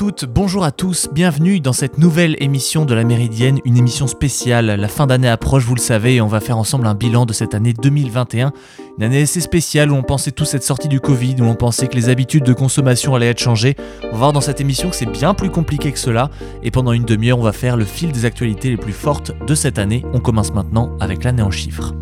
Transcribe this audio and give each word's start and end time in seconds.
Bonjour 0.00 0.62
à 0.62 0.70
tous, 0.70 1.08
bienvenue 1.12 1.58
dans 1.58 1.72
cette 1.72 1.98
nouvelle 1.98 2.36
émission 2.38 2.84
de 2.84 2.94
la 2.94 3.02
Méridienne, 3.02 3.58
une 3.64 3.76
émission 3.76 4.06
spéciale. 4.06 4.66
La 4.66 4.86
fin 4.86 5.08
d'année 5.08 5.28
approche, 5.28 5.64
vous 5.64 5.74
le 5.74 5.80
savez, 5.80 6.16
et 6.16 6.20
on 6.20 6.28
va 6.28 6.38
faire 6.38 6.56
ensemble 6.56 6.86
un 6.86 6.94
bilan 6.94 7.26
de 7.26 7.32
cette 7.32 7.52
année 7.52 7.72
2021. 7.72 8.52
Une 8.96 9.04
année 9.04 9.22
assez 9.22 9.40
spéciale 9.40 9.90
où 9.90 9.96
on 9.96 10.04
pensait 10.04 10.30
tous 10.30 10.54
être 10.54 10.62
sortis 10.62 10.86
du 10.86 11.00
Covid, 11.00 11.36
où 11.40 11.44
on 11.44 11.56
pensait 11.56 11.88
que 11.88 11.96
les 11.96 12.10
habitudes 12.10 12.44
de 12.44 12.52
consommation 12.52 13.16
allaient 13.16 13.30
être 13.30 13.40
changées. 13.40 13.74
On 14.04 14.12
va 14.12 14.18
voir 14.18 14.32
dans 14.32 14.40
cette 14.40 14.60
émission 14.60 14.88
que 14.88 14.96
c'est 14.96 15.06
bien 15.06 15.34
plus 15.34 15.50
compliqué 15.50 15.90
que 15.90 15.98
cela, 15.98 16.30
et 16.62 16.70
pendant 16.70 16.92
une 16.92 17.04
demi-heure, 17.04 17.40
on 17.40 17.42
va 17.42 17.52
faire 17.52 17.76
le 17.76 17.84
fil 17.84 18.12
des 18.12 18.24
actualités 18.24 18.70
les 18.70 18.76
plus 18.76 18.92
fortes 18.92 19.32
de 19.46 19.54
cette 19.56 19.80
année. 19.80 20.04
On 20.12 20.20
commence 20.20 20.54
maintenant 20.54 20.96
avec 21.00 21.24
l'année 21.24 21.42
en 21.42 21.50
chiffres. 21.50 21.92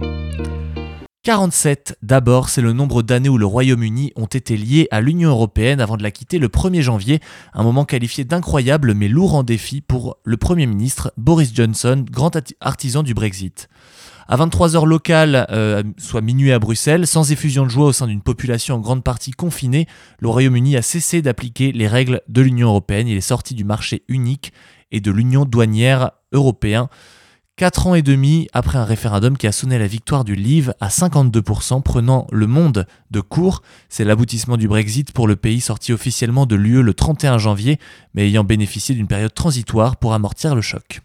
47, 1.27 1.99
d'abord, 2.03 2.49
c'est 2.49 2.61
le 2.61 2.73
nombre 2.73 3.03
d'années 3.03 3.29
où 3.29 3.37
le 3.37 3.47
Royaume-Uni 3.47 4.13
ont 4.15 4.27
été 4.27 4.57
liés 4.57 4.87
à 4.93 5.01
l'Union 5.01 5.31
européenne 5.31 5.81
avant 5.81 5.97
de 5.97 6.05
la 6.05 6.13
quitter 6.13 6.39
le 6.39 6.47
1er 6.47 6.83
janvier, 6.83 7.19
un 7.53 7.65
moment 7.65 7.85
qualifié 7.85 8.23
d'incroyable 8.23 8.95
mais 8.95 9.09
lourd 9.09 9.35
en 9.35 9.43
défi 9.43 9.81
pour 9.81 10.19
le 10.23 10.37
Premier 10.37 10.67
ministre 10.67 11.13
Boris 11.17 11.53
Johnson, 11.53 12.05
grand 12.09 12.31
artisan 12.61 13.03
du 13.03 13.13
Brexit. 13.13 13.69
À 14.29 14.37
23h 14.37 14.87
locales, 14.87 15.49
euh, 15.51 15.83
soit 15.99 16.21
minuit 16.21 16.53
à 16.53 16.61
Bruxelles, 16.61 17.09
sans 17.09 17.33
effusion 17.33 17.65
de 17.65 17.71
joie 17.71 17.87
au 17.87 17.93
sein 17.93 18.07
d'une 18.07 18.23
population 18.23 18.77
en 18.77 18.79
grande 18.79 19.03
partie 19.03 19.33
confinée, 19.33 19.89
le 20.21 20.29
Royaume-Uni 20.29 20.77
a 20.77 20.83
cessé 20.83 21.23
d'appliquer 21.23 21.73
les 21.73 21.89
règles 21.89 22.23
de 22.29 22.41
l'Union 22.41 22.69
européenne. 22.69 23.09
Il 23.09 23.17
est 23.17 23.21
sorti 23.21 23.57
du 23.57 23.65
marché 23.65 24.05
unique 24.07 24.53
et 24.93 25.01
de 25.01 25.11
l'Union 25.11 25.45
douanière 25.45 26.13
européenne. 26.31 26.87
4 27.59 27.87
ans 27.87 27.95
et 27.95 28.03
demi 28.03 28.49
après 28.53 28.77
un 28.77 28.85
référendum 28.85 29.39
qui 29.39 29.47
a 29.47 29.53
sonné 29.53 29.79
la 29.79 29.87
victoire 29.87 30.25
du 30.25 30.35
Leave 30.35 30.75
à 30.79 30.89
52%, 30.89 31.81
prenant 31.81 32.27
le 32.31 32.47
monde 32.47 32.87
de 33.11 33.21
court, 33.23 33.63
c'est 33.89 34.05
l'aboutissement 34.05 34.59
du 34.59 34.69
Brexit 34.69 35.11
pour 35.13 35.27
le 35.27 35.37
pays 35.37 35.63
sorti 35.63 35.95
officiellement 35.95 36.45
de 36.45 36.55
l'UE 36.55 36.83
le 36.83 36.93
31 36.93 37.39
janvier, 37.39 37.81
mais 38.13 38.27
ayant 38.27 38.45
bénéficié 38.45 38.95
d'une 38.95 39.07
période 39.07 39.33
transitoire 39.33 39.97
pour 39.97 40.13
amortir 40.13 40.55
le 40.55 40.61
choc. 40.61 41.01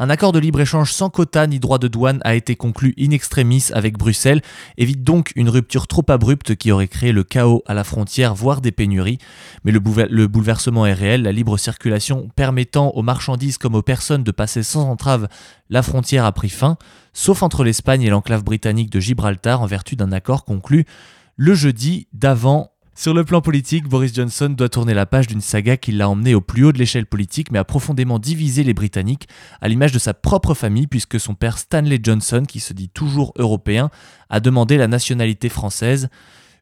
Un 0.00 0.10
accord 0.10 0.30
de 0.30 0.38
libre-échange 0.38 0.92
sans 0.92 1.10
quota 1.10 1.48
ni 1.48 1.58
droit 1.58 1.78
de 1.78 1.88
douane 1.88 2.20
a 2.22 2.36
été 2.36 2.54
conclu 2.54 2.94
in 3.00 3.10
extremis 3.10 3.64
avec 3.72 3.98
Bruxelles, 3.98 4.42
évite 4.76 5.02
donc 5.02 5.32
une 5.34 5.48
rupture 5.48 5.88
trop 5.88 6.04
abrupte 6.06 6.54
qui 6.54 6.70
aurait 6.70 6.86
créé 6.86 7.10
le 7.10 7.24
chaos 7.24 7.64
à 7.66 7.74
la 7.74 7.82
frontière, 7.82 8.32
voire 8.32 8.60
des 8.60 8.70
pénuries. 8.70 9.18
Mais 9.64 9.72
le, 9.72 9.80
bouleversement 9.80 10.86
est 10.86 10.92
réel, 10.92 11.22
la 11.22 11.32
libre 11.32 11.58
circulation 11.58 12.28
permettant 12.36 12.90
aux 12.90 13.02
marchandises 13.02 13.58
comme 13.58 13.74
aux 13.74 13.82
personnes 13.82 14.22
de 14.22 14.30
passer 14.30 14.62
sans 14.62 14.88
entrave 14.88 15.26
la 15.68 15.82
frontière 15.82 16.24
a 16.24 16.30
pris 16.30 16.48
fin, 16.48 16.76
sauf 17.12 17.42
entre 17.42 17.64
l'Espagne 17.64 18.02
et 18.02 18.10
l'enclave 18.10 18.44
britannique 18.44 18.90
de 18.90 19.00
Gibraltar 19.00 19.62
en 19.62 19.66
vertu 19.66 19.96
d'un 19.96 20.12
accord 20.12 20.44
conclu 20.44 20.86
le 21.34 21.54
jeudi 21.54 22.06
d'avant 22.12 22.70
sur 22.98 23.14
le 23.14 23.22
plan 23.22 23.40
politique, 23.40 23.86
Boris 23.86 24.12
Johnson 24.12 24.48
doit 24.48 24.68
tourner 24.68 24.92
la 24.92 25.06
page 25.06 25.28
d'une 25.28 25.40
saga 25.40 25.76
qui 25.76 25.92
l'a 25.92 26.08
emmené 26.08 26.34
au 26.34 26.40
plus 26.40 26.64
haut 26.64 26.72
de 26.72 26.78
l'échelle 26.78 27.06
politique 27.06 27.52
mais 27.52 27.60
a 27.60 27.64
profondément 27.64 28.18
divisé 28.18 28.64
les 28.64 28.74
Britanniques, 28.74 29.28
à 29.60 29.68
l'image 29.68 29.92
de 29.92 30.00
sa 30.00 30.14
propre 30.14 30.52
famille 30.52 30.88
puisque 30.88 31.20
son 31.20 31.36
père 31.36 31.58
Stanley 31.58 32.00
Johnson, 32.02 32.42
qui 32.44 32.58
se 32.58 32.72
dit 32.72 32.88
toujours 32.88 33.32
européen, 33.38 33.90
a 34.30 34.40
demandé 34.40 34.76
la 34.76 34.88
nationalité 34.88 35.48
française. 35.48 36.08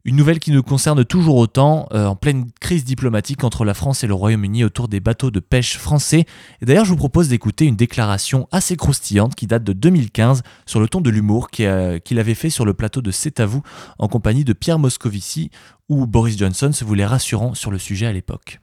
Une 0.07 0.15
nouvelle 0.15 0.39
qui 0.39 0.53
nous 0.53 0.63
concerne 0.63 1.05
toujours 1.05 1.35
autant, 1.35 1.89
euh, 1.93 2.07
en 2.07 2.15
pleine 2.15 2.47
crise 2.61 2.85
diplomatique 2.85 3.43
entre 3.43 3.65
la 3.65 3.75
France 3.75 4.05
et 4.05 4.07
le 4.07 4.15
Royaume-Uni 4.15 4.63
autour 4.63 4.87
des 4.87 5.01
bateaux 5.01 5.33
de 5.33 5.41
pêche 5.41 5.79
français. 5.79 6.27
Et 6.63 6.65
d'ailleurs, 6.65 6.85
je 6.85 6.91
vous 6.91 6.97
propose 6.97 7.29
d'écouter 7.29 7.65
une 7.65 7.75
déclaration 7.75 8.47
assez 8.53 8.77
croustillante 8.77 9.35
qui 9.35 9.49
date 9.49 9.65
de 9.65 9.73
2015 9.73 10.45
sur 10.65 10.79
le 10.79 10.87
ton 10.87 11.01
de 11.01 11.11
l'humour 11.11 11.51
qu'il 11.51 11.67
avait 11.67 12.35
fait 12.35 12.51
sur 12.51 12.65
le 12.65 12.73
plateau 12.73 13.03
de 13.03 13.11
C'est 13.11 13.41
à 13.41 13.47
vous 13.47 13.63
en 13.99 14.07
compagnie 14.07 14.45
de 14.45 14.53
Pierre 14.53 14.79
Moscovici, 14.79 15.51
où 15.89 16.07
Boris 16.07 16.39
Johnson 16.39 16.71
se 16.73 16.85
voulait 16.85 17.05
rassurant 17.05 17.55
sur 17.55 17.73
le 17.73 17.79
sujet 17.79 18.07
à 18.07 18.13
l'époque 18.13 18.61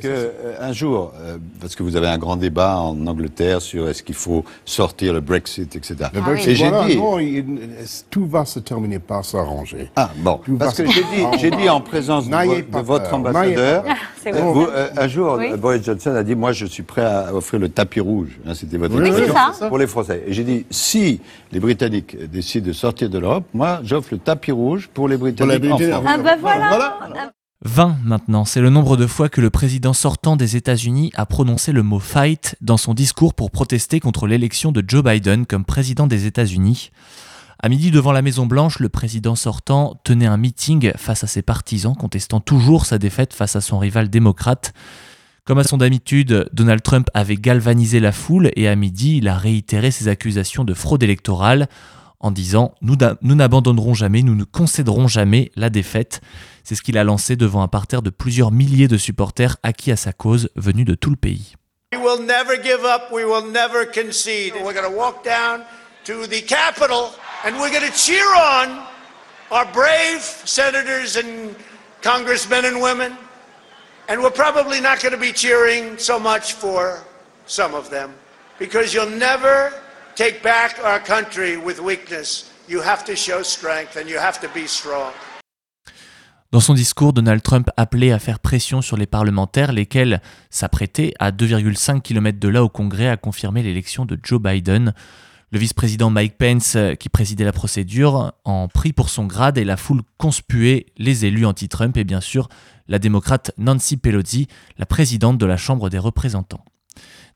que, 0.00 0.06
euh, 0.06 0.54
un 0.60 0.72
jour, 0.72 1.12
euh, 1.20 1.38
parce 1.60 1.74
que 1.74 1.82
vous 1.82 1.96
avez 1.96 2.08
un 2.08 2.18
grand 2.18 2.36
débat 2.36 2.78
en 2.78 3.06
Angleterre 3.06 3.60
sur 3.60 3.88
est-ce 3.88 4.02
qu'il 4.02 4.14
faut 4.14 4.44
sortir 4.64 5.12
le 5.12 5.20
Brexit, 5.20 5.74
etc. 5.76 5.96
Le 6.14 6.20
Brexit, 6.20 6.48
Et 6.48 6.54
j'ai 6.54 6.70
dit, 6.70 6.96
non, 6.96 7.16
tout 8.10 8.26
va 8.26 8.44
se 8.44 8.58
terminer 8.58 8.98
par 8.98 9.24
s'arranger. 9.24 9.90
Ah 9.96 10.10
bon, 10.16 10.40
parce 10.58 10.76
que 10.76 10.90
j'ai 10.90 11.02
dit, 11.02 11.24
j'ai 11.40 11.50
dit 11.50 11.68
en 11.68 11.80
présence 11.80 12.28
de, 12.28 12.80
votre 12.82 13.14
ambassadeur, 13.14 13.84
euh, 14.26 14.88
un 14.96 15.08
jour, 15.08 15.38
Boris 15.58 15.84
Johnson 15.84 16.14
a 16.14 16.22
dit, 16.22 16.34
moi 16.34 16.52
je 16.52 16.66
suis 16.66 16.82
prêt 16.82 17.04
à 17.04 17.34
offrir 17.34 17.60
le 17.60 17.68
tapis 17.68 18.00
rouge. 18.00 18.38
Hein, 18.46 18.54
C'était 18.54 18.78
votre 18.78 18.94
oui, 18.94 19.10
pour 19.68 19.78
les 19.78 19.86
Français. 19.86 20.24
Et 20.26 20.32
j'ai 20.32 20.44
dit, 20.44 20.66
si 20.70 21.20
les 21.50 21.60
Britanniques 21.60 22.16
décident 22.30 22.66
de 22.66 22.72
sortir 22.72 23.10
de 23.10 23.18
l'Europe, 23.18 23.44
moi 23.52 23.80
j'offre 23.84 24.08
le 24.12 24.18
tapis 24.18 24.52
rouge 24.52 24.88
pour 24.92 25.08
les 25.08 25.16
Britanniques. 25.16 25.64
en 25.72 25.78
France. 25.78 26.04
Ah 26.06 26.18
ben 26.18 26.36
voilà. 26.40 26.68
voilà. 26.68 27.32
20 27.64 27.98
maintenant, 28.02 28.44
c'est 28.44 28.60
le 28.60 28.70
nombre 28.70 28.96
de 28.96 29.06
fois 29.06 29.28
que 29.28 29.40
le 29.40 29.48
président 29.48 29.92
sortant 29.92 30.34
des 30.34 30.56
États-Unis 30.56 31.12
a 31.14 31.26
prononcé 31.26 31.70
le 31.70 31.84
mot 31.84 32.00
fight 32.00 32.56
dans 32.60 32.76
son 32.76 32.92
discours 32.92 33.34
pour 33.34 33.52
protester 33.52 34.00
contre 34.00 34.26
l'élection 34.26 34.72
de 34.72 34.82
Joe 34.86 35.04
Biden 35.04 35.46
comme 35.46 35.64
président 35.64 36.08
des 36.08 36.26
États-Unis. 36.26 36.90
À 37.60 37.68
midi 37.68 37.92
devant 37.92 38.10
la 38.10 38.22
Maison 38.22 38.46
Blanche, 38.46 38.80
le 38.80 38.88
président 38.88 39.36
sortant 39.36 40.00
tenait 40.02 40.26
un 40.26 40.36
meeting 40.36 40.90
face 40.96 41.22
à 41.22 41.28
ses 41.28 41.42
partisans 41.42 41.94
contestant 41.94 42.40
toujours 42.40 42.84
sa 42.84 42.98
défaite 42.98 43.32
face 43.32 43.54
à 43.54 43.60
son 43.60 43.78
rival 43.78 44.10
démocrate. 44.10 44.72
Comme 45.44 45.58
à 45.58 45.64
son 45.64 45.80
habitude, 45.80 46.48
Donald 46.52 46.82
Trump 46.82 47.08
avait 47.14 47.36
galvanisé 47.36 48.00
la 48.00 48.10
foule 48.10 48.50
et 48.56 48.66
à 48.66 48.74
midi, 48.74 49.18
il 49.18 49.28
a 49.28 49.36
réitéré 49.36 49.92
ses 49.92 50.08
accusations 50.08 50.64
de 50.64 50.74
fraude 50.74 51.04
électorale 51.04 51.68
en 52.22 52.30
disant 52.30 52.74
Nous 52.80 52.96
n'abandonnerons 53.34 53.94
jamais, 53.94 54.22
nous 54.22 54.34
ne 54.34 54.44
concéderons 54.44 55.08
jamais 55.08 55.52
la 55.56 55.68
défaite. 55.70 56.20
C'est 56.64 56.74
ce 56.74 56.82
qu'il 56.82 56.96
a 56.96 57.04
lancé 57.04 57.36
devant 57.36 57.62
un 57.62 57.68
parterre 57.68 58.02
de 58.02 58.10
plusieurs 58.10 58.52
milliers 58.52 58.88
de 58.88 58.96
supporters 58.96 59.56
acquis 59.62 59.90
à 59.90 59.96
sa 59.96 60.12
cause 60.12 60.48
venus 60.56 60.86
de 60.86 60.94
tout 60.94 61.10
le 61.10 61.16
pays. 61.16 61.56
We 61.92 62.00
will 62.00 62.24
never 62.24 62.56
give 62.56 62.84
up, 62.84 63.10
we 63.12 63.24
will 63.24 63.50
never 63.52 63.84
concede. 63.84 64.54
We're 64.54 64.72
going 64.72 64.90
to 64.90 64.96
walk 64.96 65.24
down 65.24 65.62
to 66.04 66.26
the 66.26 66.40
Capitol 66.40 67.10
and 67.44 67.56
we're 67.60 67.70
going 67.70 67.86
to 67.86 67.92
cheer 67.92 68.24
on 68.34 68.86
our 69.50 69.66
brave 69.72 70.22
senators 70.44 71.16
and 71.16 71.54
congressmen 72.00 72.64
and 72.64 72.80
women. 72.80 73.12
And 74.08 74.22
we're 74.22 74.30
probably 74.30 74.80
not 74.80 75.02
going 75.02 75.12
to 75.12 75.20
be 75.20 75.32
cheering 75.32 75.98
so 75.98 76.18
much 76.18 76.54
for 76.54 77.04
some 77.46 77.74
of 77.74 77.90
them 77.90 78.14
because 78.58 78.94
you'll 78.94 79.10
never 79.10 79.72
take 80.14 80.42
back 80.42 80.78
our 80.84 81.00
country 81.00 81.56
with 81.56 81.80
weakness. 81.80 82.50
You 82.68 82.80
have 82.80 83.04
to 83.04 83.16
show 83.16 83.42
strength 83.42 83.96
and 83.96 84.08
you 84.08 84.18
have 84.18 84.40
to 84.40 84.48
be 84.54 84.66
strong. 84.66 85.12
Dans 86.52 86.60
son 86.60 86.74
discours, 86.74 87.14
Donald 87.14 87.42
Trump 87.42 87.70
appelait 87.78 88.12
à 88.12 88.18
faire 88.18 88.38
pression 88.38 88.82
sur 88.82 88.98
les 88.98 89.06
parlementaires, 89.06 89.72
lesquels 89.72 90.20
s'apprêtaient 90.50 91.14
à 91.18 91.30
2,5 91.30 92.02
km 92.02 92.38
de 92.38 92.48
là 92.48 92.62
au 92.62 92.68
Congrès 92.68 93.08
à 93.08 93.16
confirmer 93.16 93.62
l'élection 93.62 94.04
de 94.04 94.18
Joe 94.22 94.40
Biden. 94.40 94.92
Le 95.50 95.58
vice-président 95.58 96.10
Mike 96.10 96.36
Pence, 96.36 96.76
qui 97.00 97.08
présidait 97.08 97.44
la 97.44 97.52
procédure, 97.52 98.32
en 98.44 98.68
prit 98.68 98.92
pour 98.92 99.08
son 99.08 99.24
grade 99.24 99.56
et 99.56 99.64
la 99.64 99.78
foule 99.78 100.02
conspuait 100.18 100.86
les 100.98 101.24
élus 101.24 101.46
anti-Trump 101.46 101.96
et 101.96 102.04
bien 102.04 102.20
sûr 102.20 102.48
la 102.86 102.98
démocrate 102.98 103.52
Nancy 103.56 103.96
Pelosi, 103.96 104.48
la 104.76 104.84
présidente 104.86 105.38
de 105.38 105.46
la 105.46 105.56
Chambre 105.56 105.88
des 105.88 105.98
représentants. 105.98 106.64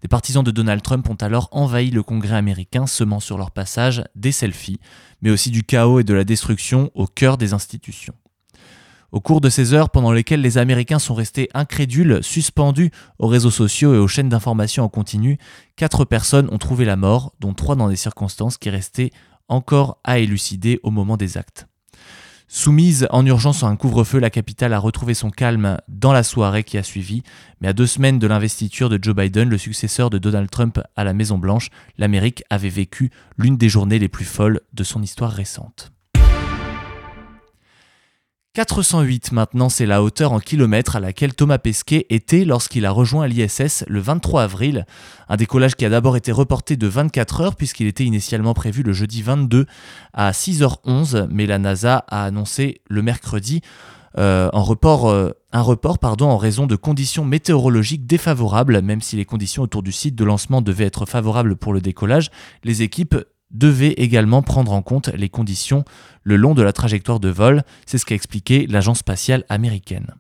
Des 0.03 0.09
partisans 0.09 0.45
de 0.45 0.51
Donald 0.51 0.83
Trump 0.83 1.09
ont 1.09 1.15
alors 1.15 1.49
envahi 1.53 1.91
le 1.91 2.03
Congrès 2.03 2.37
américain, 2.37 2.87
semant 2.87 3.21
sur 3.21 3.39
leur 3.39 3.51
passage 3.51 4.05
des 4.15 4.33
selfies, 4.33 4.81
mais 5.23 5.31
aussi 5.31 5.51
du 5.51 5.63
chaos 5.63 6.01
et 6.01 6.05
de 6.05 6.15
la 6.15 6.25
destruction 6.25 6.91
au 6.95 7.07
cœur 7.07 7.39
des 7.39 7.53
institutions. 7.53 8.15
Au 9.13 9.21
cours 9.21 9.41
de 9.41 9.49
ces 9.49 9.73
heures 9.73 9.91
pendant 9.91 10.13
lesquelles 10.13 10.41
les 10.41 10.59
Américains 10.59 10.99
sont 10.99 11.15
restés 11.15 11.49
incrédules, 11.55 12.23
suspendus 12.23 12.91
aux 13.19 13.29
réseaux 13.29 13.51
sociaux 13.51 13.95
et 13.95 13.99
aux 13.99 14.09
chaînes 14.09 14.29
d'information 14.29 14.85
en 14.85 14.89
continu, 14.89 15.39
quatre 15.77 16.05
personnes 16.05 16.49
ont 16.53 16.59
trouvé 16.59 16.85
la 16.85 16.97
mort, 16.97 17.33
dont 17.41 17.55
trois 17.55 17.77
dans 17.77 17.89
des 17.89 17.97
circonstances 17.97 18.59
qui 18.59 18.69
restaient 18.69 19.13
encore 19.49 20.01
à 20.05 20.19
élucider 20.19 20.81
au 20.83 20.91
moment 20.91 21.17
des 21.17 21.39
actes. 21.39 21.67
Soumise 22.49 23.09
en 23.11 23.27
urgence 23.27 23.65
à 23.65 23.67
un 23.67 23.75
couvre-feu, 23.75 24.21
la 24.21 24.31
capitale 24.31 24.73
a 24.73 24.79
retrouvé 24.79 25.15
son 25.15 25.31
calme 25.31 25.79
dans 25.89 26.13
la 26.13 26.23
soirée 26.23 26.63
qui 26.63 26.79
a 26.79 26.85
suivi, 26.85 27.25
mais 27.61 27.67
à 27.67 27.73
deux 27.73 27.89
semaines 27.89 28.21
de 28.21 28.27
l'investiture 28.29 28.89
de 28.89 29.03
Joe 29.03 29.17
Biden, 29.17 29.49
le 29.49 29.59
successeur 29.59 30.11
de 30.11 30.19
Donald 30.19 30.49
Trump 30.49 30.81
à 30.95 31.03
la 31.03 31.13
Maison-Blanche, 31.13 31.71
l'Amérique 31.99 32.45
avait 32.49 32.69
vécu 32.69 33.11
l'une 33.37 33.57
des 33.57 33.69
journées 33.69 33.99
les 33.99 34.09
plus 34.09 34.25
folles 34.25 34.61
de 34.75 34.85
son 34.85 35.03
histoire 35.03 35.33
récente. 35.33 35.96
408 38.57 39.33
maintenant, 39.33 39.69
c'est 39.69 39.85
la 39.85 40.03
hauteur 40.03 40.33
en 40.33 40.41
kilomètres 40.41 40.97
à 40.97 41.01
laquelle 41.01 41.35
Thomas 41.35 41.59
Pesquet 41.59 42.07
était 42.09 42.47
lorsqu'il 42.47 42.87
a 42.87 42.91
rejoint 42.91 43.27
l'ISS 43.27 43.85
le 43.87 44.01
23 44.01 44.45
avril. 44.45 44.87
Un 45.29 45.37
décollage 45.37 45.75
qui 45.75 45.85
a 45.85 45.91
d'abord 45.91 46.17
été 46.17 46.33
reporté 46.33 46.79
de 46.79 46.87
24 46.87 47.43
heures 47.43 47.55
puisqu'il 47.55 47.87
était 47.87 48.05
initialement 48.05 48.55
prévu 48.55 48.83
le 48.83 48.95
jeudi 48.95 49.21
22 49.21 49.67
à 50.15 50.31
6h11, 50.31 51.27
mais 51.31 51.45
la 51.45 51.59
NASA 51.59 52.07
a 52.09 52.25
annoncé 52.25 52.81
le 52.89 53.03
mercredi 53.03 53.61
euh, 54.17 54.49
euh, 54.55 55.31
un 55.53 55.61
report 55.61 56.07
en 56.23 56.37
raison 56.39 56.67
de 56.67 56.77
conditions 56.77 57.27
météorologiques 57.27 58.07
défavorables, 58.07 58.81
même 58.81 59.03
si 59.03 59.17
les 59.17 59.27
conditions 59.27 59.65
autour 59.65 59.83
du 59.83 59.93
site 59.93 60.15
de 60.15 60.25
lancement 60.25 60.63
devaient 60.63 60.87
être 60.87 61.05
favorables 61.05 61.57
pour 61.57 61.75
le 61.75 61.83
décollage. 61.83 62.31
Les 62.65 62.81
équipes 62.81 63.17
devait 63.51 63.93
également 63.93 64.43
prendre 64.43 64.73
en 64.73 64.83
compte 64.83 65.09
les 65.09 65.29
conditions 65.29 65.85
le 66.23 66.37
long 66.37 66.55
de 66.55 66.63
la 66.63 66.73
trajectoire 66.73 67.21
de 67.21 67.29
vol, 67.29 67.63
c'est 67.87 67.99
ce 67.99 68.05
qu'a 68.05 68.15
expliqué 68.15 68.67
l'agence 68.67 68.99
spatiale 68.99 69.45
américaine. 69.49 70.15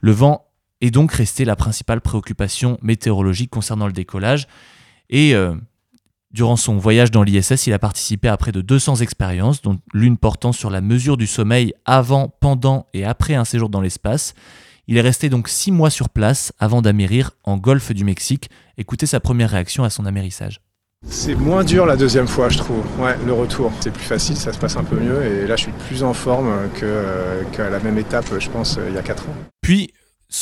Le 0.00 0.12
vent 0.12 0.46
est 0.80 0.90
donc 0.90 1.12
restée 1.12 1.44
la 1.44 1.56
principale 1.56 2.00
préoccupation 2.00 2.78
météorologique 2.82 3.50
concernant 3.50 3.86
le 3.86 3.92
décollage. 3.92 4.48
Et 5.10 5.34
euh, 5.34 5.54
durant 6.32 6.56
son 6.56 6.76
voyage 6.78 7.10
dans 7.10 7.22
l'ISS, 7.22 7.66
il 7.66 7.72
a 7.72 7.78
participé 7.78 8.28
à 8.28 8.36
près 8.36 8.52
de 8.52 8.62
200 8.62 8.96
expériences, 8.96 9.62
dont 9.62 9.78
l'une 9.92 10.16
portant 10.16 10.52
sur 10.52 10.70
la 10.70 10.80
mesure 10.80 11.16
du 11.16 11.26
sommeil 11.26 11.74
avant, 11.84 12.28
pendant 12.40 12.86
et 12.94 13.04
après 13.04 13.34
un 13.34 13.44
séjour 13.44 13.68
dans 13.68 13.80
l'espace. 13.80 14.34
Il 14.88 14.96
est 14.96 15.02
resté 15.02 15.28
donc 15.28 15.48
six 15.48 15.70
mois 15.70 15.90
sur 15.90 16.08
place 16.08 16.52
avant 16.58 16.82
d'amérir 16.82 17.32
en 17.44 17.58
golfe 17.58 17.92
du 17.92 18.04
Mexique. 18.04 18.50
Écoutez 18.76 19.06
sa 19.06 19.20
première 19.20 19.50
réaction 19.50 19.84
à 19.84 19.90
son 19.90 20.06
amérissage. 20.06 20.60
C'est 21.08 21.34
moins 21.34 21.64
dur 21.64 21.84
la 21.84 21.96
deuxième 21.96 22.28
fois, 22.28 22.48
je 22.48 22.58
trouve. 22.58 22.84
Ouais, 22.98 23.16
le 23.26 23.32
retour. 23.32 23.72
C'est 23.80 23.92
plus 23.92 24.04
facile, 24.04 24.36
ça 24.36 24.52
se 24.52 24.58
passe 24.58 24.76
un 24.76 24.84
peu 24.84 24.96
mieux. 24.96 25.22
Et 25.24 25.46
là, 25.46 25.56
je 25.56 25.64
suis 25.64 25.72
plus 25.72 26.02
en 26.02 26.14
forme 26.14 26.50
qu'à 27.52 27.70
la 27.70 27.78
même 27.80 27.98
étape, 27.98 28.26
je 28.38 28.48
pense, 28.48 28.78
il 28.88 28.94
y 28.94 28.98
a 28.98 29.02
4 29.02 29.28
ans. 29.28 29.34
Puis, 29.60 29.92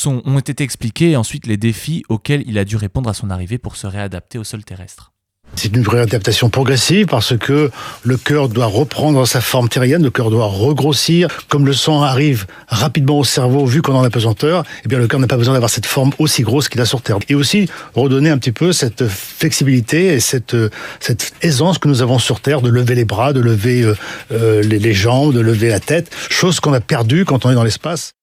ont 0.05 0.39
été 0.39 0.63
expliqués 0.63 1.17
ensuite 1.17 1.47
les 1.47 1.57
défis 1.57 2.03
auxquels 2.09 2.43
il 2.47 2.57
a 2.57 2.63
dû 2.63 2.77
répondre 2.77 3.09
à 3.09 3.13
son 3.13 3.29
arrivée 3.29 3.57
pour 3.57 3.75
se 3.75 3.87
réadapter 3.87 4.37
au 4.37 4.43
sol 4.43 4.63
terrestre. 4.63 5.10
C'est 5.55 5.75
une 5.75 5.83
vraie 5.83 6.01
adaptation 6.01 6.49
progressive 6.49 7.07
parce 7.07 7.37
que 7.37 7.69
le 8.03 8.17
cœur 8.17 8.49
doit 8.49 8.65
reprendre 8.65 9.27
sa 9.27 9.41
forme 9.41 9.69
terrienne, 9.69 10.01
le 10.01 10.09
cœur 10.09 10.29
doit 10.29 10.45
regrossir. 10.45 11.27
Comme 11.49 11.65
le 11.65 11.73
sang 11.73 12.01
arrive 12.01 12.45
rapidement 12.67 13.19
au 13.19 13.23
cerveau 13.23 13.65
vu 13.65 13.81
qu'on 13.81 13.95
en 13.95 14.03
a 14.03 14.09
pesanteur, 14.09 14.63
eh 14.83 14.87
bien 14.87 14.97
le 14.97 15.07
cœur 15.07 15.19
n'a 15.19 15.27
pas 15.27 15.37
besoin 15.37 15.53
d'avoir 15.53 15.69
cette 15.69 15.85
forme 15.85 16.11
aussi 16.19 16.43
grosse 16.43 16.69
qu'il 16.69 16.81
a 16.81 16.85
sur 16.85 17.01
Terre. 17.01 17.17
Et 17.29 17.35
aussi 17.35 17.69
redonner 17.93 18.29
un 18.29 18.37
petit 18.37 18.51
peu 18.51 18.71
cette 18.73 19.07
flexibilité 19.07 20.13
et 20.13 20.19
cette, 20.19 20.55
cette 20.99 21.33
aisance 21.41 21.77
que 21.77 21.87
nous 21.87 22.01
avons 22.01 22.17
sur 22.17 22.39
Terre 22.39 22.61
de 22.61 22.69
lever 22.69 22.95
les 22.95 23.05
bras, 23.05 23.33
de 23.33 23.41
lever 23.41 23.83
euh, 23.83 23.95
euh, 24.31 24.63
les 24.63 24.93
jambes, 24.93 25.33
de 25.33 25.41
lever 25.41 25.69
la 25.69 25.79
tête, 25.79 26.11
chose 26.29 26.59
qu'on 26.59 26.73
a 26.73 26.81
perdue 26.81 27.25
quand 27.25 27.45
on 27.45 27.51
est 27.51 27.55
dans 27.55 27.63
l'espace. 27.63 28.13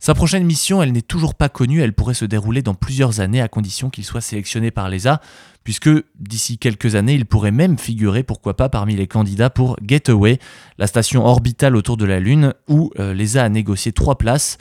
Sa 0.00 0.14
prochaine 0.14 0.44
mission, 0.44 0.80
elle 0.80 0.92
n'est 0.92 1.02
toujours 1.02 1.34
pas 1.34 1.48
connue, 1.48 1.82
elle 1.82 1.92
pourrait 1.92 2.14
se 2.14 2.24
dérouler 2.24 2.62
dans 2.62 2.74
plusieurs 2.74 3.18
années 3.18 3.40
à 3.40 3.48
condition 3.48 3.90
qu'il 3.90 4.04
soit 4.04 4.20
sélectionné 4.20 4.70
par 4.70 4.88
l'ESA, 4.88 5.20
puisque 5.64 5.90
d'ici 6.20 6.56
quelques 6.56 6.94
années, 6.94 7.14
il 7.14 7.26
pourrait 7.26 7.50
même 7.50 7.76
figurer, 7.78 8.22
pourquoi 8.22 8.56
pas, 8.56 8.68
parmi 8.68 8.94
les 8.94 9.08
candidats 9.08 9.50
pour 9.50 9.76
Getaway, 9.84 10.38
la 10.78 10.86
station 10.86 11.26
orbitale 11.26 11.74
autour 11.74 11.96
de 11.96 12.04
la 12.04 12.20
Lune, 12.20 12.54
où 12.68 12.92
euh, 13.00 13.12
l'ESA 13.12 13.42
a 13.42 13.48
négocié 13.48 13.90
trois 13.90 14.16
places. 14.16 14.56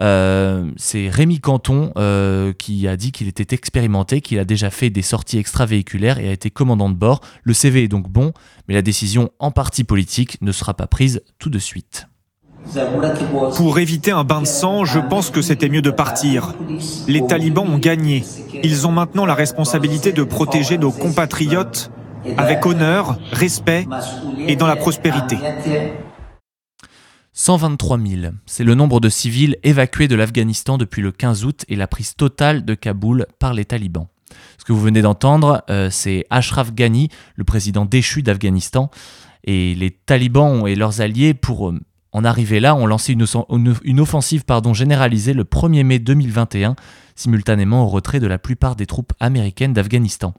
Euh, 0.00 0.70
c'est 0.76 1.08
Rémi 1.08 1.40
Canton 1.40 1.92
euh, 1.96 2.52
qui 2.52 2.88
a 2.88 2.96
dit 2.96 3.12
qu'il 3.12 3.28
était 3.28 3.54
expérimenté, 3.54 4.20
qu'il 4.20 4.40
a 4.40 4.44
déjà 4.44 4.70
fait 4.70 4.90
des 4.90 5.02
sorties 5.02 5.38
extravéhiculaires 5.38 6.18
et 6.18 6.28
a 6.28 6.32
été 6.32 6.50
commandant 6.50 6.88
de 6.88 6.96
bord. 6.96 7.20
Le 7.44 7.52
CV 7.52 7.84
est 7.84 7.88
donc 7.88 8.08
bon, 8.08 8.32
mais 8.66 8.74
la 8.74 8.82
décision 8.82 9.30
en 9.38 9.52
partie 9.52 9.84
politique 9.84 10.40
ne 10.40 10.50
sera 10.50 10.74
pas 10.74 10.88
prise 10.88 11.22
tout 11.38 11.50
de 11.50 11.58
suite. 11.60 12.09
Pour 13.56 13.78
éviter 13.78 14.12
un 14.12 14.24
bain 14.24 14.42
de 14.42 14.46
sang, 14.46 14.84
je 14.84 15.00
pense 15.00 15.30
que 15.30 15.42
c'était 15.42 15.68
mieux 15.68 15.82
de 15.82 15.90
partir. 15.90 16.54
Les 17.08 17.26
talibans 17.26 17.68
ont 17.68 17.78
gagné. 17.78 18.24
Ils 18.62 18.86
ont 18.86 18.92
maintenant 18.92 19.26
la 19.26 19.34
responsabilité 19.34 20.12
de 20.12 20.22
protéger 20.22 20.78
nos 20.78 20.92
compatriotes 20.92 21.90
avec 22.36 22.66
honneur, 22.66 23.18
respect 23.32 23.86
et 24.46 24.56
dans 24.56 24.66
la 24.66 24.76
prospérité. 24.76 25.36
123 27.32 27.98
000, 27.98 28.32
c'est 28.44 28.64
le 28.64 28.74
nombre 28.74 29.00
de 29.00 29.08
civils 29.08 29.56
évacués 29.62 30.08
de 30.08 30.16
l'Afghanistan 30.16 30.78
depuis 30.78 31.00
le 31.00 31.12
15 31.12 31.44
août 31.44 31.64
et 31.68 31.76
la 31.76 31.86
prise 31.86 32.14
totale 32.14 32.64
de 32.64 32.74
Kaboul 32.74 33.26
par 33.38 33.54
les 33.54 33.64
talibans. 33.64 34.08
Ce 34.58 34.64
que 34.64 34.72
vous 34.72 34.80
venez 34.80 35.00
d'entendre, 35.00 35.62
euh, 35.70 35.88
c'est 35.90 36.26
Ashraf 36.28 36.74
Ghani, 36.74 37.08
le 37.36 37.44
président 37.44 37.84
déchu 37.86 38.22
d'Afghanistan, 38.22 38.90
et 39.44 39.74
les 39.74 39.90
talibans 39.90 40.66
et 40.66 40.74
leurs 40.74 41.00
alliés, 41.00 41.32
pour 41.32 41.72
en 42.12 42.24
arriver 42.24 42.60
là, 42.60 42.74
ont 42.74 42.86
lancé 42.86 43.12
une, 43.12 44.00
offensive 44.00 44.44
pardon, 44.44 44.74
généralisée 44.74 45.32
le 45.32 45.44
1er 45.44 45.84
mai 45.84 45.98
2021, 45.98 46.74
simultanément 47.14 47.84
au 47.84 47.88
retrait 47.88 48.20
de 48.20 48.26
la 48.26 48.38
plupart 48.38 48.76
des 48.76 48.86
troupes 48.86 49.12
américaines 49.20 49.72
d'Afghanistan. 49.72 50.34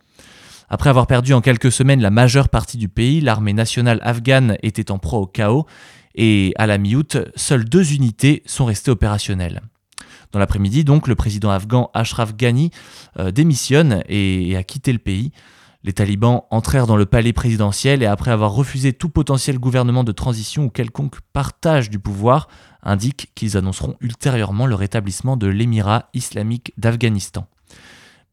Après 0.70 0.90
avoir 0.90 1.08
perdu 1.08 1.34
en 1.34 1.42
quelques 1.42 1.72
semaines 1.72 2.02
la 2.02 2.12
majeure 2.12 2.50
partie 2.50 2.78
du 2.78 2.88
pays, 2.88 3.22
l'armée 3.22 3.54
nationale 3.54 4.00
afghane 4.04 4.58
était 4.64 4.92
en 4.92 4.98
proie 4.98 5.20
au 5.20 5.28
chaos 5.28 5.66
et 6.16 6.54
à 6.58 6.68
la 6.68 6.78
mi-août, 6.78 7.18
seules 7.36 7.66
deux 7.66 7.94
unités 7.94 8.44
sont 8.46 8.66
restées 8.66 8.92
opérationnelles. 8.92 9.62
Dans 10.32 10.40
l'après-midi, 10.40 10.84
donc, 10.84 11.08
le 11.08 11.16
président 11.16 11.52
afghan 11.52 11.90
Ashraf 11.94 12.36
Ghani 12.36 12.72
euh, 13.20 13.32
démissionne 13.32 14.04
et 14.08 14.56
a 14.56 14.64
quitté 14.64 14.94
le 14.94 15.00
pays. 15.00 15.32
Les 15.84 15.94
talibans 15.94 16.42
entrèrent 16.52 16.86
dans 16.86 16.96
le 16.96 17.08
palais 17.08 17.34
présidentiel 17.34 18.04
et 18.04 18.06
après 18.06 18.32
avoir 18.32 18.52
refusé 18.52 18.94
tout 18.94 19.10
potentiel 19.10 19.58
gouvernement 19.58 20.04
de 20.04 20.12
transition 20.12 20.66
ou 20.66 20.70
quelconque 20.70 21.20
partage 21.34 21.90
du 21.90 21.98
pouvoir, 21.98 22.48
indiquent 22.84 23.32
qu'ils 23.34 23.58
annonceront 23.58 23.96
ultérieurement 24.00 24.68
le 24.68 24.76
rétablissement 24.76 25.38
de 25.38 25.48
l'émirat 25.48 26.10
islamique 26.14 26.72
d'Afghanistan. 26.78 27.48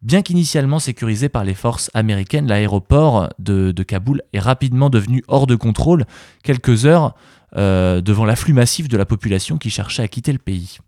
Bien 0.02 0.22
qu'initialement 0.22 0.78
sécurisé 0.78 1.28
par 1.28 1.42
les 1.42 1.54
forces 1.54 1.90
américaines, 1.94 2.46
l'aéroport 2.46 3.30
de, 3.38 3.72
Kaboul 3.82 4.22
est 4.32 4.38
rapidement 4.38 4.90
devenu 4.90 5.24
hors 5.26 5.46
de 5.46 5.56
contrôle 5.56 6.04
quelques 6.44 6.86
heures 6.86 7.16
euh, 7.56 8.00
devant 8.00 8.24
l'afflux 8.24 8.52
massif 8.52 8.88
de 8.88 8.96
la 8.96 9.06
population 9.06 9.58
qui 9.58 9.70
cherchait 9.70 10.02
à 10.02 10.08
quitter 10.08 10.32
le 10.32 10.38
pays. 10.38 10.78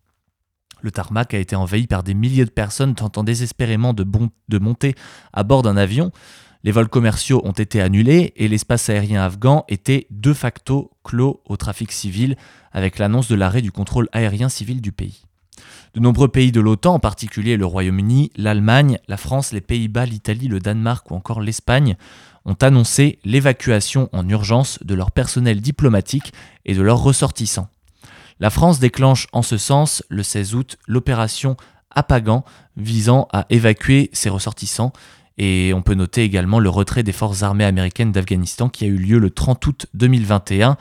Le 0.83 0.91
tarmac 0.91 1.35
a 1.35 1.39
été 1.39 1.57
envahi 1.57 1.87
par 1.87 2.03
des 2.03 2.15
milliers 2.15 2.45
de 2.45 2.51
personnes 2.51 2.95
tentant 2.95 3.25
désespérément 3.25 3.95
de, 3.95 4.07
de 4.49 4.59
monter 4.59 4.95
à 5.33 5.43
bord 5.43 5.63
d'un 5.63 5.77
avion. 5.77 6.13
Les 6.63 6.73
vols 6.73 6.89
commerciaux 6.89 7.41
ont 7.45 7.53
été 7.53 7.81
annulés 7.81 8.35
et 8.37 8.47
l'espace 8.47 8.91
aérien 8.91 9.23
afghan 9.23 9.65
était 9.69 10.07
de 10.11 10.35
facto 10.35 10.91
clos 11.05 11.43
au 11.47 11.57
trafic 11.57 11.91
civil 11.91 12.37
avec 12.73 12.99
l'annonce 12.99 13.29
de 13.29 13.35
l'arrêt 13.35 13.63
du 13.63 13.73
contrôle 13.73 14.09
aérien 14.13 14.51
civil 14.51 14.83
du 14.83 14.93
pays. 14.93 15.25
De 15.95 16.01
nombreux 16.01 16.29
pays 16.29 16.53
de 16.53 16.61
l'OTAN, 16.61 16.95
en 16.95 16.99
particulier 16.99 17.57
le 17.57 17.65
Royaume-Uni, 17.65 18.31
l'Allemagne, 18.37 18.99
la 19.09 19.17
France, 19.17 19.53
les 19.53 19.61
Pays-Bas, 19.63 20.07
l'Italie, 20.07 20.49
le 20.49 20.61
Danemark 20.61 21.11
ou 21.11 21.15
encore 21.15 21.41
l'Espagne, 21.41 21.97
ont 22.45 22.57
annoncé 22.61 23.19
l'évacuation 23.25 24.09
en 24.13 24.29
urgence 24.29 24.79
de 24.83 24.95
leur 24.95 25.11
personnel 25.11 25.61
diplomatique 25.61 26.33
et 26.67 26.75
de 26.75 26.83
leurs 26.83 27.03
ressortissants. 27.03 27.69
La 28.39 28.51
France 28.51 28.81
déclenche 28.81 29.27
en 29.33 29.43
ce 29.43 29.57
sens 29.57 30.03
le 30.09 30.23
16 30.23 30.55
août 30.55 30.79
l'opération 30.87 31.57
Apagan 31.91 32.45
visant 32.77 33.29
à 33.33 33.47
évacuer 33.51 34.11
ses 34.13 34.31
ressortissants 34.31 34.93
et 35.43 35.73
on 35.73 35.81
peut 35.81 35.95
noter 35.95 36.23
également 36.23 36.59
le 36.59 36.69
retrait 36.69 37.03
des 37.03 37.13
forces 37.13 37.43
armées 37.43 37.65
américaines 37.65 38.13
d'Afghanistan 38.13 38.69
qui 38.69 38.85
a 38.85 38.89
eu 38.89 38.99
lieu 38.99 39.19
le 39.19 39.31
30 39.31 39.67
août 39.67 39.87
2021. 39.95 40.77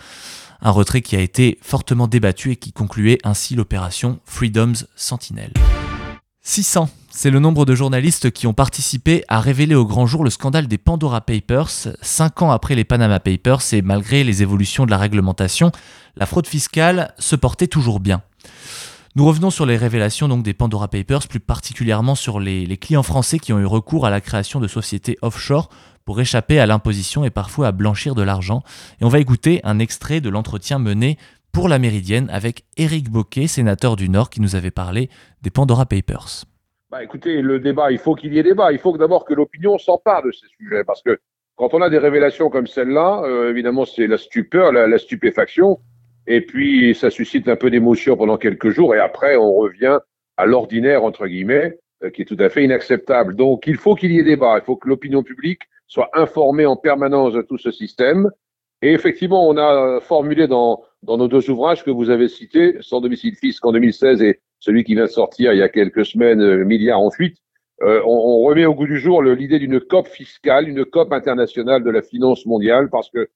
Un 0.62 0.72
retrait 0.72 1.02
qui 1.02 1.16
a 1.16 1.22
été 1.22 1.58
fortement 1.62 2.08
débattu 2.08 2.52
et 2.52 2.56
qui 2.58 2.74
concluait 2.74 3.20
ainsi 3.24 3.56
l'opération 3.56 4.20
Freedom's 4.26 4.86
Sentinel. 4.98 5.54
600, 6.42 6.90
c'est 7.10 7.30
le 7.30 7.40
nombre 7.40 7.66
de 7.66 7.74
journalistes 7.74 8.32
qui 8.32 8.48
ont 8.48 8.54
participé 8.54 9.24
à 9.30 9.40
révéler 9.40 9.76
au 9.76 9.86
grand 9.86 10.06
jour 10.06 10.26
le 10.26 10.30
scandale 10.30 10.68
des 10.68 10.78
Pandora 10.78 11.22
Papers, 11.22 11.70
cinq 12.02 12.42
ans 12.42 12.52
après 12.52 12.76
les 12.76 12.84
Panama 12.84 13.22
Papers 13.22 13.62
et 13.72 13.82
malgré 13.82 14.26
les 14.26 14.42
évolutions 14.42 14.86
de 14.86 14.92
la 14.92 14.98
réglementation, 14.98 15.72
la 16.18 16.26
fraude 16.26 16.48
fiscale 16.48 17.14
se 17.18 17.38
portait 17.38 17.68
toujours 17.68 18.02
bien. 18.02 18.22
Nous 19.16 19.26
revenons 19.26 19.50
sur 19.50 19.66
les 19.66 19.76
révélations 19.76 20.28
des 20.38 20.54
Pandora 20.54 20.88
Papers, 20.88 21.28
plus 21.28 21.40
particulièrement 21.40 22.14
sur 22.14 22.40
les, 22.40 22.78
clients 22.78 23.04
français 23.04 23.40
qui 23.40 23.52
ont 23.54 23.60
eu 23.60 23.66
recours 23.66 24.06
à 24.06 24.12
la 24.12 24.22
création 24.22 24.60
de 24.60 24.68
sociétés 24.68 25.18
offshore 25.24 25.70
pour 26.06 26.22
échapper 26.22 26.60
à 26.60 26.68
l'imposition 26.68 27.26
et 27.26 27.32
parfois 27.32 27.68
à 27.68 27.72
blanchir 27.72 28.14
de 28.14 28.22
l'argent. 28.22 28.62
Et 29.02 29.06
on 29.06 29.10
va 29.10 29.20
écouter 29.20 29.62
un 29.64 29.80
extrait 29.80 30.22
de 30.22 30.30
l'entretien 30.30 30.78
mené 30.78 31.18
pour 31.52 31.68
la 31.70 31.80
Méridienne 31.80 32.30
avec 32.32 32.66
Éric 32.78 33.10
Boquet, 33.10 33.48
sénateur 33.48 33.96
du 33.96 34.10
Nord, 34.10 34.30
qui 34.30 34.42
nous 34.42 34.56
avait 34.56 34.72
parlé 34.72 35.10
des 35.42 35.50
Pandora 35.50 35.88
Papers. 35.88 36.46
Bah 36.92 37.04
écoutez, 37.04 37.42
le 37.42 37.60
débat, 37.60 37.92
il 37.92 37.98
faut 37.98 38.14
qu'il 38.14 38.34
y 38.34 38.40
ait 38.40 38.44
débat. 38.44 38.72
Il 38.72 38.80
faut 38.80 38.96
d'abord 38.96 39.26
que 39.26 39.34
l'opinion 39.34 39.78
s'empare 39.80 40.24
de 40.24 40.32
ces 40.32 40.48
sujets, 40.58 40.84
parce 40.84 41.02
que 41.02 41.20
quand 41.56 41.74
on 41.74 41.82
a 41.82 41.90
des 41.90 41.98
révélations 41.98 42.50
comme 42.50 42.68
celle-là, 42.68 43.22
euh, 43.26 43.50
évidemment, 43.50 43.86
c'est 43.86 44.08
la 44.08 44.18
stupeur, 44.18 44.72
la, 44.72 44.98
stupéfaction. 44.98 45.80
Et 46.32 46.42
puis, 46.42 46.94
ça 46.94 47.10
suscite 47.10 47.50
un 47.50 47.56
peu 47.56 47.72
d'émotion 47.72 48.16
pendant 48.16 48.38
quelques 48.38 48.70
jours. 48.70 48.94
Et 48.94 49.00
après, 49.00 49.36
on 49.36 49.52
revient 49.56 49.98
à 50.38 50.46
l'ordinaire, 50.46 51.04
entre 51.04 51.26
guillemets, 51.26 51.80
euh, 52.04 52.12
qui 52.12 52.22
est 52.22 52.26
tout 52.26 52.38
à 52.40 52.50
fait 52.50 52.64
inacceptable. 52.64 53.36
Donc, 53.36 53.66
il 53.66 53.78
faut 53.78 53.96
qu'il 53.96 54.12
y 54.12 54.20
ait 54.20 54.24
débat. 54.24 54.60
Il 54.60 54.64
faut 54.64 54.76
que 54.76 54.88
l'opinion 54.88 55.24
publique 55.24 55.64
soit 55.88 56.12
informée 56.14 56.68
en 56.68 56.76
permanence 56.76 57.34
de 57.34 57.42
tout 57.42 57.58
ce 57.58 57.72
système. 57.72 58.30
Et 58.84 58.94
effectivement, 58.94 59.50
on 59.50 59.58
a 59.58 60.00
formulé 60.02 60.48
dans, 60.48 60.84
dans 61.02 61.18
nos 61.18 61.28
deux 61.28 61.50
ouvrages 61.50 61.84
que 61.84 61.90
vous 61.90 62.12
avez 62.12 62.28
cités, 62.28 62.78
Sans 62.82 63.02
domicile 63.02 63.36
fisc 63.36 63.66
en 63.66 63.72
2016 63.72 64.22
et 64.22 64.40
celui 64.60 64.84
qui 64.84 64.94
vient 64.94 65.06
de 65.06 65.10
sortir 65.10 65.52
il 65.54 65.58
y 65.58 65.64
a 65.64 65.70
quelques 65.70 66.06
semaines, 66.06 66.42
euh, 66.42 66.64
Milliard 66.64 67.02
ensuite, 67.02 67.38
euh, 67.82 68.02
on, 68.06 68.12
on, 68.12 68.44
remet 68.44 68.66
au 68.66 68.76
goût 68.76 68.86
du 68.86 69.00
jour 69.00 69.24
l'idée 69.24 69.58
d'une 69.58 69.80
COP 69.80 70.08
fiscale, 70.08 70.70
une 70.70 70.86
COP 70.86 71.12
internationale 71.12 71.84
de 71.84 71.90
la 71.90 72.04
finance 72.04 72.46
mondiale, 72.46 72.90
parce 72.92 73.10
que 73.10 73.30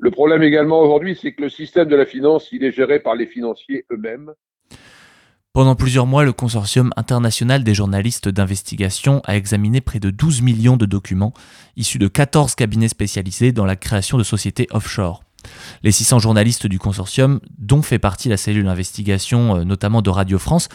le 0.00 0.10
problème 0.10 0.42
également 0.42 0.80
aujourd'hui, 0.80 1.18
c'est 1.20 1.32
que 1.32 1.42
le 1.42 1.50
système 1.50 1.86
de 1.88 1.94
la 1.94 2.06
finance, 2.06 2.48
il 2.52 2.64
est 2.64 2.72
géré 2.72 3.00
par 3.00 3.14
les 3.14 3.26
financiers 3.26 3.84
eux-mêmes. 3.92 4.32
Pendant 5.52 5.74
plusieurs 5.74 6.06
mois, 6.06 6.24
le 6.24 6.32
Consortium 6.32 6.90
international 6.96 7.64
des 7.64 7.74
journalistes 7.74 8.28
d'investigation 8.28 9.20
a 9.24 9.36
examiné 9.36 9.82
près 9.82 10.00
de 10.00 10.10
12 10.10 10.40
millions 10.40 10.78
de 10.78 10.86
documents 10.86 11.34
issus 11.76 11.98
de 11.98 12.08
14 12.08 12.54
cabinets 12.54 12.88
spécialisés 12.88 13.52
dans 13.52 13.66
la 13.66 13.76
création 13.76 14.16
de 14.16 14.22
sociétés 14.22 14.68
offshore. 14.70 15.22
Les 15.82 15.92
600 15.92 16.18
journalistes 16.20 16.66
du 16.66 16.78
consortium, 16.78 17.40
dont 17.58 17.82
fait 17.82 17.98
partie 17.98 18.30
la 18.30 18.36
cellule 18.38 18.64
d'investigation, 18.64 19.56
euh, 19.56 19.64
notamment 19.64 20.00
de 20.02 20.10
Radio 20.10 20.38
France, 20.38 20.68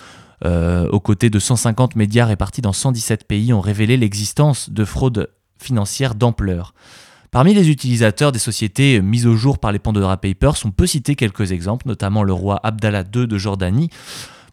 aux 0.44 1.00
côtés 1.00 1.32
de 1.32 1.40
150 1.40 1.96
médias 1.96 2.26
répartis 2.26 2.62
dans 2.62 2.74
117 2.74 3.26
pays, 3.26 3.52
ont 3.54 3.62
révélé 3.62 3.98
l'existence 3.98 4.70
de 4.70 4.86
fraudes 4.86 5.32
financières 5.58 6.14
d'ampleur. 6.14 6.76
Parmi 7.36 7.54
les 7.54 7.70
utilisateurs 7.70 8.32
des 8.32 8.40
sociétés 8.40 9.02
mises 9.02 9.28
au 9.28 9.36
jour 9.36 9.60
par 9.60 9.74
les 9.74 9.80
Pandora 9.80 10.16
Papers, 10.16 10.56
on 10.64 10.72
peut 10.72 10.88
citer 10.88 11.16
quelques 11.16 11.52
exemples, 11.52 11.86
notamment 11.86 12.24
le 12.24 12.32
roi 12.32 12.62
Abdallah 12.64 13.04
II 13.14 13.28
de 13.28 13.38
Jordanie, 13.38 13.90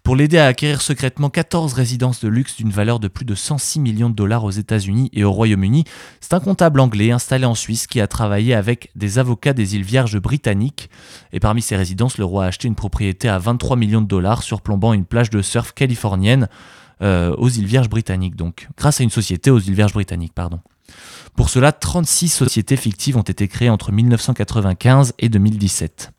pour 0.03 0.17
l'aider 0.17 0.39
à 0.39 0.47
acquérir 0.47 0.81
secrètement 0.83 1.31
14 1.31 1.75
résidences 1.75 2.25
de 2.25 2.29
luxe 2.29 2.57
d'une 2.57 2.71
valeur 2.71 2.99
de 2.99 3.07
plus 3.07 3.25
de 3.25 3.37
106 3.37 3.79
millions 3.79 4.11
de 4.11 4.17
dollars 4.17 4.43
aux 4.43 4.51
États-Unis 4.51 5.11
et 5.13 5.23
au 5.23 5.31
Royaume-Uni. 5.31 5.85
C'est 6.21 6.35
un 6.35 6.41
comptable 6.41 6.81
anglais 6.81 7.13
installé 7.13 7.45
en 7.45 7.55
Suisse 7.55 7.87
qui 7.87 8.01
a 8.01 8.09
travaillé 8.09 8.53
avec 8.53 8.91
des 8.97 9.21
avocats 9.21 9.53
des 9.53 9.77
îles 9.77 9.85
Vierges 9.85 10.19
britanniques. 10.19 10.91
Et 11.33 11.39
parmi 11.39 11.63
ces 11.63 11.77
résidences, 11.77 12.19
le 12.19 12.25
roi 12.25 12.47
a 12.47 12.49
acheté 12.49 12.67
une 12.67 12.75
propriété 12.75 13.29
à 13.29 13.39
23 13.39 13.77
millions 13.77 14.03
de 14.03 14.09
dollars 14.09 14.43
surplombant 14.43 14.93
une 14.93 15.05
plage 15.05 15.31
de 15.31 15.41
surf 15.41 15.71
californienne 15.73 16.49
euh, 17.01 17.33
aux 17.39 17.49
îles 17.49 17.67
Vierges 17.67 17.89
britanniques, 17.89 18.35
donc 18.35 18.67
grâce 18.77 19.01
à 19.01 19.05
une 19.05 19.11
société 19.11 19.53
aux 19.53 19.61
îles 19.61 19.75
Vierges 19.75 19.93
britanniques, 19.93 20.35
pardon. 20.35 20.59
Pour 21.37 21.49
cela, 21.49 21.73
36 21.73 22.29
sociétés 22.29 22.77
fictives 22.77 23.17
ont 23.17 23.23
été 23.23 23.49
créées 23.49 23.71
entre 23.71 23.91
1995 23.93 25.15
et 25.19 25.29
2017. 25.29 26.13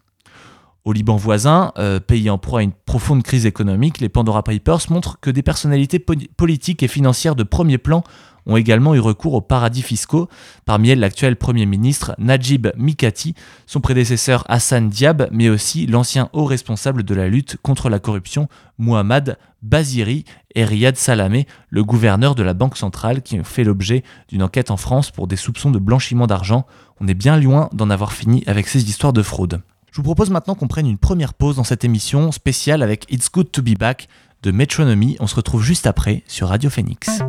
Au 0.86 0.91
Liban 0.91 1.15
voisin, 1.15 1.72
euh, 1.77 2.00
pays 2.01 2.29
en 2.29 2.38
proie 2.38 2.60
à 2.60 2.63
une 2.63 2.74
profonde 2.74 3.24
crise 3.24 3.46
économique, 3.46 4.01
les 4.01 4.10
Pandora 4.10 4.43
Papers 4.43 4.82
montrent 4.89 5.17
que 5.22 5.29
des 5.29 5.41
personnalités 5.41 6.00
politiques 6.00 6.84
et 6.84 6.89
financières 6.89 7.36
de 7.36 7.43
premier 7.43 7.77
plan 7.77 8.03
ont 8.45 8.57
également 8.57 8.95
eu 8.95 9.00
recours 9.00 9.33
aux 9.33 9.41
paradis 9.41 9.81
fiscaux, 9.81 10.29
parmi 10.65 10.89
elles 10.89 11.00
l'actuel 11.00 11.35
Premier 11.35 11.65
ministre 11.65 12.15
Najib 12.17 12.67
Mikati, 12.77 13.35
son 13.65 13.81
prédécesseur 13.81 14.43
Hassan 14.47 14.89
Diab, 14.89 15.27
mais 15.31 15.50
aussi 15.50 15.85
l'ancien 15.85 16.29
haut 16.33 16.45
responsable 16.45 17.03
de 17.03 17.15
la 17.15 17.27
lutte 17.27 17.57
contre 17.62 17.89
la 17.89 18.00
corruption 18.00 18.47
Muhammad 18.77 19.38
Baziri 19.62 20.25
et 20.55 20.65
Riyad 20.65 20.97
Salamé, 20.97 21.47
le 21.69 21.83
gouverneur 21.83 22.35
de 22.35 22.43
la 22.43 22.53
Banque 22.53 22.77
centrale 22.77 23.21
qui 23.21 23.39
ont 23.39 23.43
fait 23.43 23.63
l'objet 23.63 24.03
d'une 24.27 24.43
enquête 24.43 24.71
en 24.71 24.77
France 24.77 25.12
pour 25.12 25.27
des 25.27 25.35
soupçons 25.35 25.71
de 25.71 25.79
blanchiment 25.79 26.27
d'argent. 26.27 26.65
On 27.00 27.07
est 27.07 27.13
bien 27.13 27.38
loin 27.38 27.69
d'en 27.73 27.89
avoir 27.89 28.13
fini 28.13 28.43
avec 28.45 28.67
ces 28.67 28.83
histoires 28.89 29.13
de 29.13 29.23
fraude. 29.23 29.62
Je 29.91 29.97
vous 29.97 30.03
propose 30.03 30.31
maintenant 30.31 30.55
qu'on 30.55 30.67
prenne 30.67 30.88
une 30.88 30.97
première 30.97 31.33
pause 31.33 31.57
dans 31.57 31.63
cette 31.63 31.83
émission 31.83 32.31
spéciale 32.31 32.81
avec 32.81 33.05
It's 33.12 33.29
Good 33.31 33.51
to 33.51 33.62
Be 33.62 33.77
Back 33.77 34.07
de 34.41 34.51
Metronomy. 34.51 35.17
On 35.19 35.27
se 35.27 35.35
retrouve 35.35 35.63
juste 35.63 35.88
après 35.88 36.23
sur 36.27 36.50
Radio 36.50 36.69
Phoenix. 36.69 37.21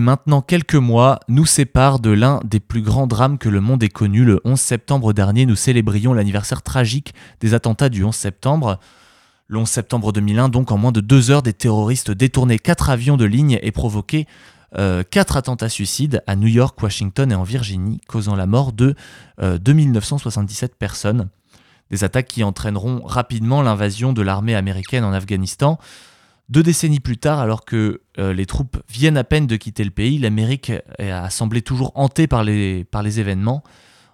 Maintenant 0.00 0.42
quelques 0.42 0.74
mois 0.74 1.20
nous 1.28 1.46
séparent 1.46 2.00
de 2.00 2.10
l'un 2.10 2.40
des 2.44 2.60
plus 2.60 2.82
grands 2.82 3.06
drames 3.06 3.38
que 3.38 3.48
le 3.48 3.60
monde 3.60 3.82
ait 3.82 3.88
connu. 3.88 4.24
Le 4.24 4.40
11 4.44 4.58
septembre 4.58 5.12
dernier, 5.12 5.46
nous 5.46 5.56
célébrions 5.56 6.12
l'anniversaire 6.12 6.62
tragique 6.62 7.14
des 7.40 7.54
attentats 7.54 7.88
du 7.88 8.02
11 8.02 8.14
septembre. 8.14 8.80
Le 9.46 9.58
11 9.58 9.68
septembre 9.68 10.12
2001, 10.12 10.48
donc 10.48 10.72
en 10.72 10.78
moins 10.78 10.92
de 10.92 11.00
deux 11.00 11.30
heures, 11.30 11.42
des 11.42 11.52
terroristes 11.52 12.10
détournaient 12.10 12.58
quatre 12.58 12.90
avions 12.90 13.16
de 13.16 13.24
ligne 13.24 13.58
et 13.62 13.72
provoquaient 13.72 14.26
euh, 14.78 15.02
quatre 15.02 15.36
attentats 15.36 15.68
suicides 15.68 16.22
à 16.26 16.36
New 16.36 16.46
York, 16.46 16.80
Washington 16.80 17.32
et 17.32 17.34
en 17.34 17.42
Virginie, 17.42 18.00
causant 18.06 18.36
la 18.36 18.46
mort 18.46 18.72
de 18.72 18.94
2977 19.38 20.70
euh, 20.70 20.74
personnes. 20.78 21.28
Des 21.90 22.04
attaques 22.04 22.28
qui 22.28 22.44
entraîneront 22.44 23.02
rapidement 23.04 23.62
l'invasion 23.62 24.12
de 24.12 24.22
l'armée 24.22 24.54
américaine 24.54 25.02
en 25.02 25.12
Afghanistan. 25.12 25.78
Deux 26.50 26.64
décennies 26.64 26.98
plus 26.98 27.16
tard, 27.16 27.38
alors 27.38 27.64
que 27.64 28.00
euh, 28.18 28.32
les 28.32 28.44
troupes 28.44 28.82
viennent 28.88 29.16
à 29.16 29.22
peine 29.22 29.46
de 29.46 29.54
quitter 29.54 29.84
le 29.84 29.92
pays, 29.92 30.18
l'Amérique 30.18 30.72
a 30.98 31.30
semblé 31.30 31.62
toujours 31.62 31.92
hantée 31.94 32.26
par 32.26 32.42
les, 32.42 32.82
par 32.82 33.04
les 33.04 33.20
événements. 33.20 33.62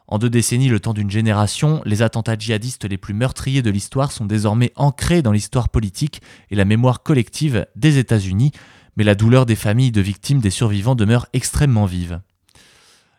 En 0.07 0.19
deux 0.19 0.28
décennies, 0.28 0.69
le 0.69 0.78
temps 0.78 0.93
d'une 0.93 1.11
génération, 1.11 1.81
les 1.87 2.02
attentats 2.02 2.37
djihadistes 2.37 2.85
les 2.85 2.99
plus 2.99 3.14
meurtriers 3.14 3.62
de 3.62 3.71
l'histoire 3.71 4.12
sont 4.12 4.26
désormais 4.26 4.73
ancrés 4.76 5.23
dans 5.23 5.33
l'histoire 5.33 5.71
politique 5.71 6.21
et 6.50 6.57
la 6.57 6.66
mémoire 6.66 7.02
collective 7.02 7.66
des 7.75 7.97
États-Unis, 7.97 8.52
mais 8.97 9.05
la 9.05 9.14
douleur 9.14 9.47
des 9.47 9.57
familles 9.57 9.90
de 9.90 10.02
victimes 10.02 10.40
des 10.40 10.50
survivants 10.50 10.95
demeure 10.95 11.26
extrêmement 11.33 11.87
vive. 11.87 12.21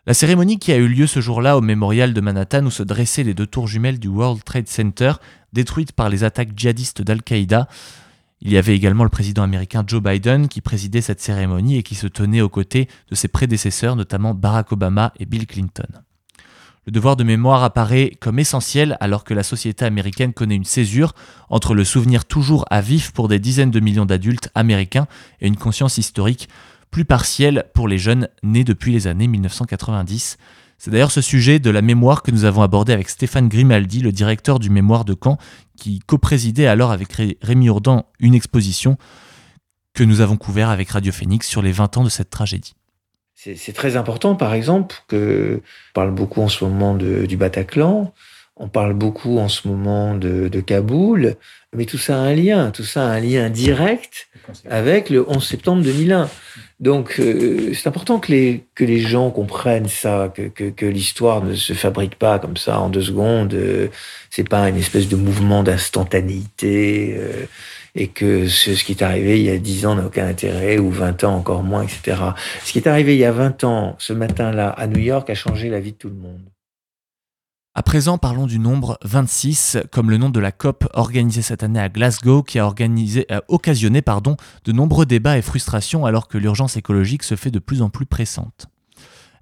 La 0.06 0.14
cérémonie 0.14 0.60
qui 0.60 0.72
a 0.72 0.76
eu 0.76 0.88
lieu 0.88 1.08
ce 1.08 1.20
jour-là 1.20 1.58
au 1.58 1.60
mémorial 1.60 2.14
de 2.14 2.20
Manhattan 2.20 2.64
où 2.64 2.70
se 2.70 2.84
dressaient 2.84 3.24
les 3.24 3.34
deux 3.34 3.46
tours 3.46 3.66
jumelles 3.66 3.98
du 3.98 4.08
World 4.08 4.42
Trade 4.44 4.68
Center, 4.68 5.14
détruites 5.52 5.92
par 5.92 6.08
les 6.08 6.22
attaques 6.22 6.56
djihadistes 6.56 7.02
d'Al-Qaïda, 7.02 7.68
il 8.40 8.52
y 8.52 8.56
avait 8.56 8.76
également 8.76 9.04
le 9.04 9.10
président 9.10 9.42
américain 9.42 9.82
Joe 9.86 10.02
Biden 10.02 10.48
qui 10.48 10.60
présidait 10.60 11.00
cette 11.00 11.20
cérémonie 11.20 11.76
et 11.76 11.82
qui 11.82 11.94
se 11.94 12.06
tenait 12.06 12.40
aux 12.40 12.48
côtés 12.48 12.88
de 13.10 13.14
ses 13.14 13.28
prédécesseurs, 13.28 13.96
notamment 13.96 14.34
Barack 14.34 14.72
Obama 14.72 15.12
et 15.18 15.26
Bill 15.26 15.46
Clinton. 15.46 15.88
Le 16.86 16.92
devoir 16.92 17.16
de 17.16 17.24
mémoire 17.24 17.64
apparaît 17.64 18.12
comme 18.18 18.38
essentiel 18.38 18.96
alors 19.00 19.24
que 19.24 19.34
la 19.34 19.42
société 19.42 19.84
américaine 19.84 20.32
connaît 20.32 20.56
une 20.56 20.64
césure 20.64 21.14
entre 21.50 21.74
le 21.74 21.84
souvenir 21.84 22.24
toujours 22.24 22.64
à 22.70 22.80
vif 22.80 23.12
pour 23.12 23.28
des 23.28 23.38
dizaines 23.38 23.70
de 23.70 23.80
millions 23.80 24.06
d'adultes 24.06 24.48
américains 24.54 25.06
et 25.40 25.48
une 25.48 25.56
conscience 25.56 25.98
historique 25.98 26.48
plus 26.90 27.04
partielle 27.04 27.66
pour 27.74 27.88
les 27.88 27.98
jeunes 27.98 28.28
nés 28.42 28.64
depuis 28.64 28.92
les 28.92 29.06
années 29.06 29.28
1990. 29.28 30.38
C'est 30.78 30.92
d'ailleurs 30.92 31.10
ce 31.10 31.20
sujet 31.20 31.58
de 31.58 31.70
la 31.70 31.82
mémoire 31.82 32.22
que 32.22 32.30
nous 32.30 32.44
avons 32.44 32.62
abordé 32.62 32.92
avec 32.92 33.08
Stéphane 33.08 33.48
Grimaldi, 33.48 34.00
le 34.00 34.12
directeur 34.12 34.60
du 34.60 34.70
mémoire 34.70 35.04
de 35.04 35.16
Caen, 35.20 35.36
qui 35.76 35.98
co-présidait 35.98 36.68
alors 36.68 36.92
avec 36.92 37.08
Rémi 37.42 37.68
Ourdan 37.68 38.04
une 38.20 38.34
exposition 38.34 38.96
que 39.92 40.04
nous 40.04 40.20
avons 40.20 40.36
couvert 40.36 40.70
avec 40.70 40.90
Radio 40.90 41.10
Phoenix 41.10 41.48
sur 41.48 41.62
les 41.62 41.72
20 41.72 41.96
ans 41.96 42.04
de 42.04 42.08
cette 42.08 42.30
tragédie. 42.30 42.74
C'est 43.34 43.72
très 43.72 43.96
important, 43.96 44.34
par 44.34 44.54
exemple, 44.54 44.96
que 45.06 45.60
on 45.60 45.92
parle 45.94 46.12
beaucoup 46.12 46.42
en 46.42 46.48
ce 46.48 46.64
moment 46.64 46.94
du 46.94 47.36
Bataclan, 47.36 48.12
on 48.56 48.68
parle 48.68 48.94
beaucoup 48.94 49.38
en 49.38 49.48
ce 49.48 49.68
moment 49.68 50.16
de, 50.16 50.48
de, 50.48 50.60
Kaboul, 50.60 51.36
mais 51.72 51.84
tout 51.84 51.98
ça 51.98 52.16
a 52.16 52.18
un 52.18 52.34
lien, 52.34 52.72
tout 52.72 52.82
ça 52.82 53.02
a 53.02 53.10
un 53.12 53.20
lien 53.20 53.48
direct 53.48 54.28
avec 54.68 55.10
le 55.10 55.28
11 55.28 55.44
septembre 55.44 55.82
2001. 55.82 56.28
Donc, 56.80 57.16
euh, 57.18 57.72
c'est 57.74 57.88
important 57.88 58.20
que 58.20 58.30
les, 58.30 58.64
que 58.76 58.84
les 58.84 59.00
gens 59.00 59.30
comprennent 59.30 59.88
ça, 59.88 60.32
que, 60.32 60.70
que, 60.70 60.86
l'histoire 60.86 61.42
ne 61.42 61.54
se 61.54 61.72
fabrique 61.72 62.14
pas 62.14 62.38
comme 62.38 62.56
ça 62.56 62.78
en 62.78 62.88
deux 62.88 63.02
secondes. 63.02 63.52
Euh, 63.54 63.88
c'est 64.30 64.48
pas 64.48 64.68
une 64.68 64.76
espèce 64.76 65.08
de 65.08 65.16
mouvement 65.16 65.64
d'instantanéité 65.64 67.16
euh, 67.18 67.46
et 67.96 68.06
que 68.06 68.46
ce, 68.46 68.76
ce, 68.76 68.84
qui 68.84 68.92
est 68.92 69.02
arrivé 69.02 69.40
il 69.40 69.46
y 69.46 69.50
a 69.50 69.58
dix 69.58 69.86
ans 69.86 69.96
n'a 69.96 70.06
aucun 70.06 70.28
intérêt 70.28 70.78
ou 70.78 70.90
20 70.90 71.24
ans 71.24 71.34
encore 71.34 71.64
moins, 71.64 71.82
etc. 71.82 72.16
Ce 72.64 72.72
qui 72.72 72.78
est 72.78 72.86
arrivé 72.86 73.16
il 73.16 73.20
y 73.20 73.24
a 73.24 73.32
20 73.32 73.64
ans, 73.64 73.96
ce 73.98 74.12
matin-là, 74.12 74.68
à 74.68 74.86
New 74.86 75.00
York, 75.00 75.28
a 75.30 75.34
changé 75.34 75.70
la 75.70 75.80
vie 75.80 75.92
de 75.92 75.96
tout 75.98 76.08
le 76.08 76.14
monde. 76.14 76.42
À 77.78 77.82
présent, 77.84 78.18
parlons 78.18 78.48
du 78.48 78.58
nombre 78.58 78.98
26, 79.04 79.78
comme 79.92 80.10
le 80.10 80.16
nom 80.16 80.30
de 80.30 80.40
la 80.40 80.50
COP 80.50 80.88
organisée 80.94 81.42
cette 81.42 81.62
année 81.62 81.78
à 81.78 81.88
Glasgow, 81.88 82.42
qui 82.42 82.58
a 82.58 82.66
euh, 82.66 83.40
occasionné 83.46 84.02
de 84.64 84.72
nombreux 84.72 85.06
débats 85.06 85.38
et 85.38 85.42
frustrations 85.42 86.04
alors 86.04 86.26
que 86.26 86.38
l'urgence 86.38 86.76
écologique 86.76 87.22
se 87.22 87.36
fait 87.36 87.52
de 87.52 87.60
plus 87.60 87.80
en 87.80 87.88
plus 87.88 88.04
pressante. 88.04 88.66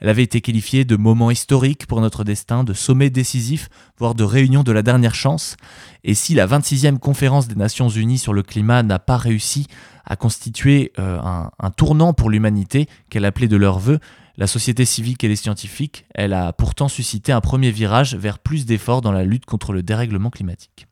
Elle 0.01 0.11
avait 0.11 0.23
été 0.23 0.43
qualifiée 0.43 0.85
de 0.85 0.97
moment 0.97 1.31
historique 1.31 1.87
pour 1.87 2.03
notre 2.03 2.25
destin, 2.25 2.63
de 2.63 2.75
sommet 2.75 3.09
décisif, 3.09 3.71
voire 3.97 4.15
de 4.15 4.25
réunion 4.25 4.63
de 4.63 4.73
la 4.73 4.83
dernière 4.83 5.15
chance. 5.15 5.57
Et 6.05 6.13
si 6.13 6.35
la 6.35 6.47
26e 6.47 6.99
conférence 6.99 7.49
des 7.49 7.55
Nations 7.55 7.89
Unies 7.89 8.19
sur 8.19 8.35
le 8.35 8.43
climat 8.43 8.83
n'a 8.83 8.99
pas 8.99 9.17
réussi 9.17 9.67
à 10.05 10.15
constituer 10.15 10.93
euh, 10.99 11.19
un, 11.23 11.51
un 11.59 11.71
tournant 11.71 12.13
pour 12.13 12.29
l'humanité 12.29 12.87
qu'elle 13.09 13.25
appelait 13.25 13.49
de 13.49 13.57
leur 13.57 13.79
vœu, 13.79 13.99
la 14.37 14.47
société 14.47 14.85
civique 14.85 15.25
et 15.25 15.29
les 15.29 15.37
scientifiques, 15.37 16.07
elle 16.15 16.33
a 16.33 16.53
pourtant 16.53 16.89
suscité 16.89 17.33
un 17.33 17.41
premier 17.41 17.71
virage 17.71 18.15
vers 18.15 18.39
plus 18.39 18.67
d'efforts 18.67 19.01
dans 19.01 19.13
la 19.13 19.25
lutte 19.25 19.47
contre 19.47 19.73
le 19.73 19.83
dérèglement 19.83 20.31
climatique. 20.31 20.87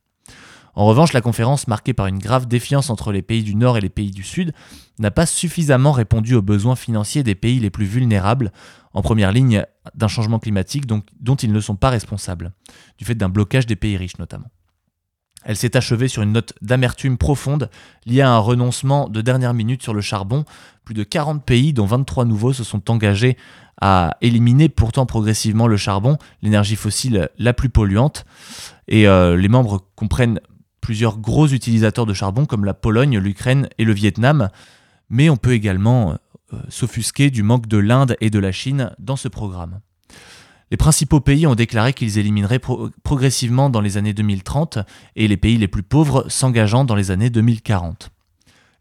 En 0.76 0.86
revanche, 0.86 1.12
la 1.12 1.20
conférence, 1.20 1.68
marquée 1.68 1.92
par 1.92 2.06
une 2.06 2.18
grave 2.18 2.46
défiance 2.46 2.90
entre 2.90 3.12
les 3.12 3.22
pays 3.22 3.44
du 3.44 3.54
Nord 3.54 3.76
et 3.76 3.80
les 3.80 3.90
pays 3.90 4.10
du 4.10 4.24
Sud, 4.24 4.52
n'a 4.98 5.12
pas 5.12 5.26
suffisamment 5.26 5.92
répondu 5.92 6.34
aux 6.34 6.42
besoins 6.42 6.74
financiers 6.74 7.22
des 7.22 7.36
pays 7.36 7.60
les 7.60 7.70
plus 7.70 7.84
vulnérables, 7.84 8.52
en 8.92 9.02
première 9.02 9.32
ligne 9.32 9.64
d'un 9.94 10.08
changement 10.08 10.38
climatique 10.38 10.86
dont, 10.86 11.36
ils 11.36 11.52
ne 11.52 11.60
sont 11.60 11.76
pas 11.76 11.90
responsables, 11.90 12.52
du 12.98 13.04
fait 13.04 13.14
d'un 13.14 13.28
blocage 13.28 13.66
des 13.66 13.76
pays 13.76 13.96
riches 13.96 14.18
notamment. 14.18 14.50
Elle 15.44 15.56
s'est 15.56 15.76
achevée 15.76 16.08
sur 16.08 16.22
une 16.22 16.32
note 16.32 16.54
d'amertume 16.62 17.18
profonde 17.18 17.70
liée 18.06 18.22
à 18.22 18.30
un 18.30 18.38
renoncement 18.38 19.08
de 19.08 19.20
dernière 19.20 19.54
minute 19.54 19.82
sur 19.82 19.94
le 19.94 20.00
charbon. 20.00 20.44
Plus 20.84 20.94
de 20.94 21.02
40 21.02 21.44
pays, 21.44 21.72
dont 21.72 21.86
23 21.86 22.24
nouveaux, 22.24 22.52
se 22.52 22.64
sont 22.64 22.90
engagés 22.90 23.36
à 23.80 24.16
éliminer 24.20 24.68
pourtant 24.68 25.04
progressivement 25.06 25.66
le 25.66 25.76
charbon, 25.76 26.16
l'énergie 26.42 26.76
fossile 26.76 27.28
la 27.38 27.52
plus 27.52 27.68
polluante. 27.68 28.24
Et 28.88 29.06
euh, 29.08 29.36
les 29.36 29.48
membres 29.48 29.84
comprennent 29.96 30.40
plusieurs 30.80 31.18
gros 31.18 31.48
utilisateurs 31.48 32.06
de 32.06 32.14
charbon 32.14 32.46
comme 32.46 32.64
la 32.64 32.74
Pologne, 32.74 33.18
l'Ukraine 33.18 33.68
et 33.78 33.84
le 33.84 33.92
Vietnam. 33.92 34.48
Mais 35.10 35.28
on 35.30 35.36
peut 35.36 35.52
également 35.52 36.16
euh, 36.52 36.58
s'offusquer 36.68 37.30
du 37.30 37.42
manque 37.42 37.66
de 37.66 37.78
l'Inde 37.78 38.16
et 38.20 38.30
de 38.30 38.38
la 38.38 38.52
Chine 38.52 38.92
dans 38.98 39.16
ce 39.16 39.28
programme. 39.28 39.80
Les 40.70 40.76
principaux 40.76 41.20
pays 41.20 41.46
ont 41.46 41.54
déclaré 41.54 41.92
qu'ils 41.92 42.18
élimineraient 42.18 42.60
progressivement 43.02 43.70
dans 43.70 43.80
les 43.80 43.96
années 43.96 44.14
2030 44.14 44.78
et 45.16 45.28
les 45.28 45.36
pays 45.36 45.58
les 45.58 45.68
plus 45.68 45.82
pauvres 45.82 46.26
s'engageant 46.28 46.84
dans 46.84 46.94
les 46.94 47.10
années 47.10 47.30
2040. 47.30 48.10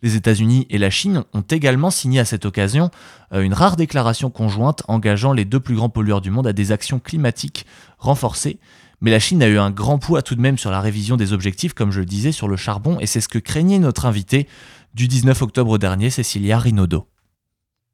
Les 0.01 0.15
États-Unis 0.17 0.67
et 0.69 0.77
la 0.77 0.89
Chine 0.89 1.23
ont 1.33 1.41
également 1.41 1.89
signé 1.89 2.19
à 2.19 2.25
cette 2.25 2.45
occasion 2.45 2.91
euh, 3.31 3.41
une 3.41 3.53
rare 3.53 3.77
déclaration 3.77 4.29
conjointe 4.29 4.83
engageant 4.89 5.31
les 5.31 5.45
deux 5.45 5.61
plus 5.61 5.75
grands 5.75 5.89
pollueurs 5.89 6.19
du 6.19 6.29
monde 6.29 6.45
à 6.45 6.51
des 6.51 6.73
actions 6.73 6.99
climatiques 6.99 7.65
renforcées. 7.99 8.59
Mais 8.99 9.11
la 9.11 9.19
Chine 9.19 9.41
a 9.41 9.47
eu 9.47 9.57
un 9.57 9.71
grand 9.71 9.99
poids 9.99 10.21
tout 10.21 10.35
de 10.35 10.41
même 10.41 10.57
sur 10.57 10.71
la 10.71 10.81
révision 10.81 11.15
des 11.15 11.31
objectifs, 11.31 11.73
comme 11.73 11.91
je 11.91 12.01
le 12.01 12.05
disais, 12.05 12.33
sur 12.33 12.49
le 12.49 12.57
charbon, 12.57 12.99
et 12.99 13.05
c'est 13.05 13.21
ce 13.21 13.29
que 13.29 13.39
craignait 13.39 13.79
notre 13.79 14.05
invité 14.05 14.47
du 14.93 15.07
19 15.07 15.41
octobre 15.41 15.77
dernier, 15.77 16.09
Cécilia 16.09 16.59
Rinaudot. 16.59 17.07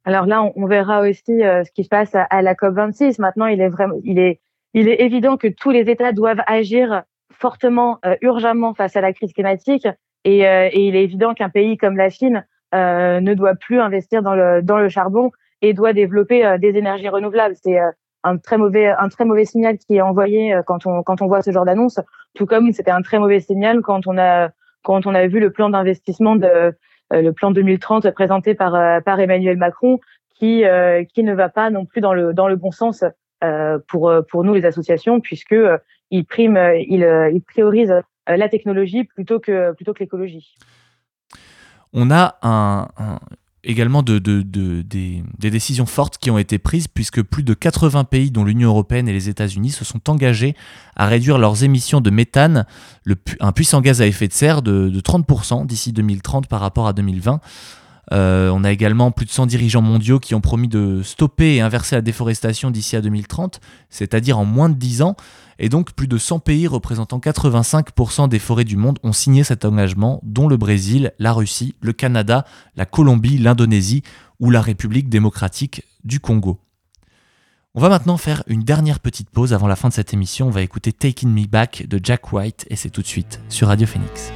Alors 0.04 0.26
là, 0.26 0.42
on, 0.56 0.66
verra 0.66 1.02
aussi 1.02 1.44
euh, 1.44 1.62
ce 1.64 1.70
qui 1.72 1.84
se 1.84 1.88
passe 1.88 2.14
à, 2.14 2.42
la 2.42 2.54
COP26. 2.54 3.20
Maintenant, 3.20 3.46
il 3.46 3.60
est 3.60 3.68
vraiment, 3.68 3.96
il 4.02 4.18
est, 4.18 4.40
il 4.72 4.88
est 4.88 5.00
évident 5.02 5.36
que 5.36 5.48
tous 5.48 5.70
les 5.70 5.90
États 5.90 6.12
doivent 6.12 6.42
agir 6.46 7.02
fortement, 7.32 7.98
euh, 8.04 8.16
urgemment 8.22 8.74
face 8.74 8.96
à 8.96 9.00
la 9.00 9.12
crise 9.12 9.32
climatique. 9.32 9.86
Et, 10.24 10.46
euh, 10.46 10.68
et 10.72 10.86
il 10.86 10.96
est 10.96 11.04
évident 11.04 11.34
qu'un 11.34 11.48
pays 11.48 11.76
comme 11.76 11.96
la 11.96 12.10
Chine 12.10 12.46
ne 12.72 13.34
doit 13.34 13.56
plus 13.56 13.80
investir 13.80 14.22
dans 14.22 14.36
le, 14.36 14.62
dans 14.62 14.78
le 14.78 14.88
charbon 14.88 15.32
et 15.60 15.74
doit 15.74 15.92
développer 15.92 16.56
des 16.60 16.76
énergies 16.76 17.08
renouvelables. 17.08 17.56
C'est 17.60 17.80
un 18.22 18.36
très 18.38 18.58
mauvais, 18.58 18.86
un 18.86 19.08
très 19.08 19.24
mauvais 19.24 19.44
signal 19.44 19.76
qui 19.76 19.96
est 19.96 20.00
envoyé 20.00 20.56
quand 20.68 20.86
on, 20.86 21.02
quand 21.02 21.20
on 21.20 21.26
voit 21.26 21.42
ce 21.42 21.50
genre 21.50 21.64
d'annonce. 21.64 21.98
Tout 22.36 22.46
comme 22.46 22.70
c'était 22.70 22.92
un 22.92 23.02
très 23.02 23.18
mauvais 23.18 23.40
signal 23.40 23.80
quand 23.82 24.06
on 24.06 24.16
a, 24.18 24.50
quand 24.82 25.06
on 25.06 25.14
a 25.14 25.26
vu 25.26 25.40
le 25.40 25.50
plan 25.50 25.70
d'investissement 25.70 26.36
de 26.36 26.46
euh, 26.46 26.72
le 27.10 27.32
plan 27.32 27.50
2030 27.50 28.10
présenté 28.12 28.54
par, 28.54 28.74
euh, 28.74 29.00
par 29.00 29.18
Emmanuel 29.20 29.56
Macron, 29.56 29.98
qui, 30.38 30.64
euh, 30.64 31.04
qui 31.04 31.22
ne 31.22 31.34
va 31.34 31.48
pas 31.48 31.70
non 31.70 31.84
plus 31.84 32.00
dans 32.00 32.14
le, 32.14 32.32
dans 32.32 32.48
le 32.48 32.56
bon 32.56 32.70
sens 32.70 33.04
pour, 33.88 34.12
pour 34.30 34.44
nous 34.44 34.52
les 34.52 34.66
associations, 34.66 35.18
puisque 35.20 35.56
il 36.10 36.26
prime, 36.26 36.58
il, 36.76 37.30
il 37.32 37.40
priorise 37.40 37.94
la 38.26 38.48
technologie 38.50 39.04
plutôt 39.04 39.40
que, 39.40 39.72
plutôt 39.72 39.94
que 39.94 40.00
l'écologie. 40.00 40.56
On 41.94 42.10
a 42.10 42.36
un, 42.42 42.88
également 43.64 44.02
de, 44.02 44.18
des, 44.18 45.22
décisions 45.38 45.86
fortes 45.86 46.18
qui 46.18 46.30
ont 46.30 46.38
été 46.38 46.58
prises 46.58 46.88
puisque 46.88 47.22
plus 47.22 47.42
de 47.42 47.54
80 47.54 48.04
pays 48.04 48.30
dont 48.30 48.44
l'Union 48.44 48.70
européenne 48.70 49.08
et 49.08 49.12
les 49.12 49.28
États-Unis 49.28 49.70
se 49.70 49.84
sont 49.84 50.08
engagés 50.08 50.54
à 50.96 51.06
réduire 51.06 51.38
leurs 51.38 51.64
émissions 51.64 52.00
de 52.00 52.10
méthane, 52.10 52.66
un 53.40 53.52
puissant 53.52 53.80
gaz 53.80 54.00
à 54.00 54.06
effet 54.06 54.28
de 54.28 54.32
serre 54.32 54.62
de 54.62 55.00
30% 55.00 55.66
d'ici 55.66 55.92
2030 55.92 56.46
par 56.46 56.60
rapport 56.60 56.86
à 56.86 56.92
2020. 56.92 57.40
Euh, 58.12 58.50
on 58.50 58.64
a 58.64 58.72
également 58.72 59.10
plus 59.12 59.26
de 59.26 59.30
100 59.30 59.46
dirigeants 59.46 59.82
mondiaux 59.82 60.18
qui 60.18 60.34
ont 60.34 60.40
promis 60.40 60.68
de 60.68 61.02
stopper 61.02 61.56
et 61.56 61.60
inverser 61.60 61.94
la 61.94 62.02
déforestation 62.02 62.70
d'ici 62.70 62.96
à 62.96 63.00
2030, 63.00 63.60
c'est-à-dire 63.88 64.38
en 64.38 64.44
moins 64.44 64.68
de 64.68 64.74
10 64.74 65.02
ans. 65.02 65.16
Et 65.58 65.68
donc 65.68 65.92
plus 65.92 66.08
de 66.08 66.18
100 66.18 66.40
pays 66.40 66.66
représentant 66.66 67.18
85% 67.18 68.28
des 68.28 68.38
forêts 68.38 68.64
du 68.64 68.76
monde 68.76 68.98
ont 69.02 69.12
signé 69.12 69.44
cet 69.44 69.64
engagement, 69.64 70.20
dont 70.24 70.48
le 70.48 70.56
Brésil, 70.56 71.12
la 71.18 71.32
Russie, 71.32 71.74
le 71.80 71.92
Canada, 71.92 72.44
la 72.76 72.86
Colombie, 72.86 73.38
l'Indonésie 73.38 74.02
ou 74.40 74.50
la 74.50 74.62
République 74.62 75.08
démocratique 75.08 75.84
du 76.02 76.18
Congo. 76.18 76.58
On 77.74 77.80
va 77.80 77.88
maintenant 77.88 78.16
faire 78.16 78.42
une 78.48 78.64
dernière 78.64 78.98
petite 78.98 79.30
pause 79.30 79.52
avant 79.52 79.68
la 79.68 79.76
fin 79.76 79.88
de 79.88 79.94
cette 79.94 80.12
émission. 80.12 80.48
On 80.48 80.50
va 80.50 80.62
écouter 80.62 80.92
Taking 80.92 81.32
Me 81.32 81.46
Back 81.46 81.86
de 81.88 82.00
Jack 82.02 82.32
White 82.32 82.66
et 82.68 82.74
c'est 82.74 82.90
tout 82.90 83.02
de 83.02 83.06
suite 83.06 83.40
sur 83.48 83.68
Radio 83.68 83.86
Phoenix. 83.86 84.32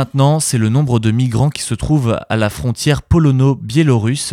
Maintenant, 0.00 0.40
c'est 0.40 0.56
le 0.56 0.70
nombre 0.70 0.98
de 0.98 1.10
migrants 1.10 1.50
qui 1.50 1.60
se 1.60 1.74
trouvent 1.74 2.18
à 2.30 2.36
la 2.38 2.48
frontière 2.48 3.02
polono-biélorusse. 3.02 4.32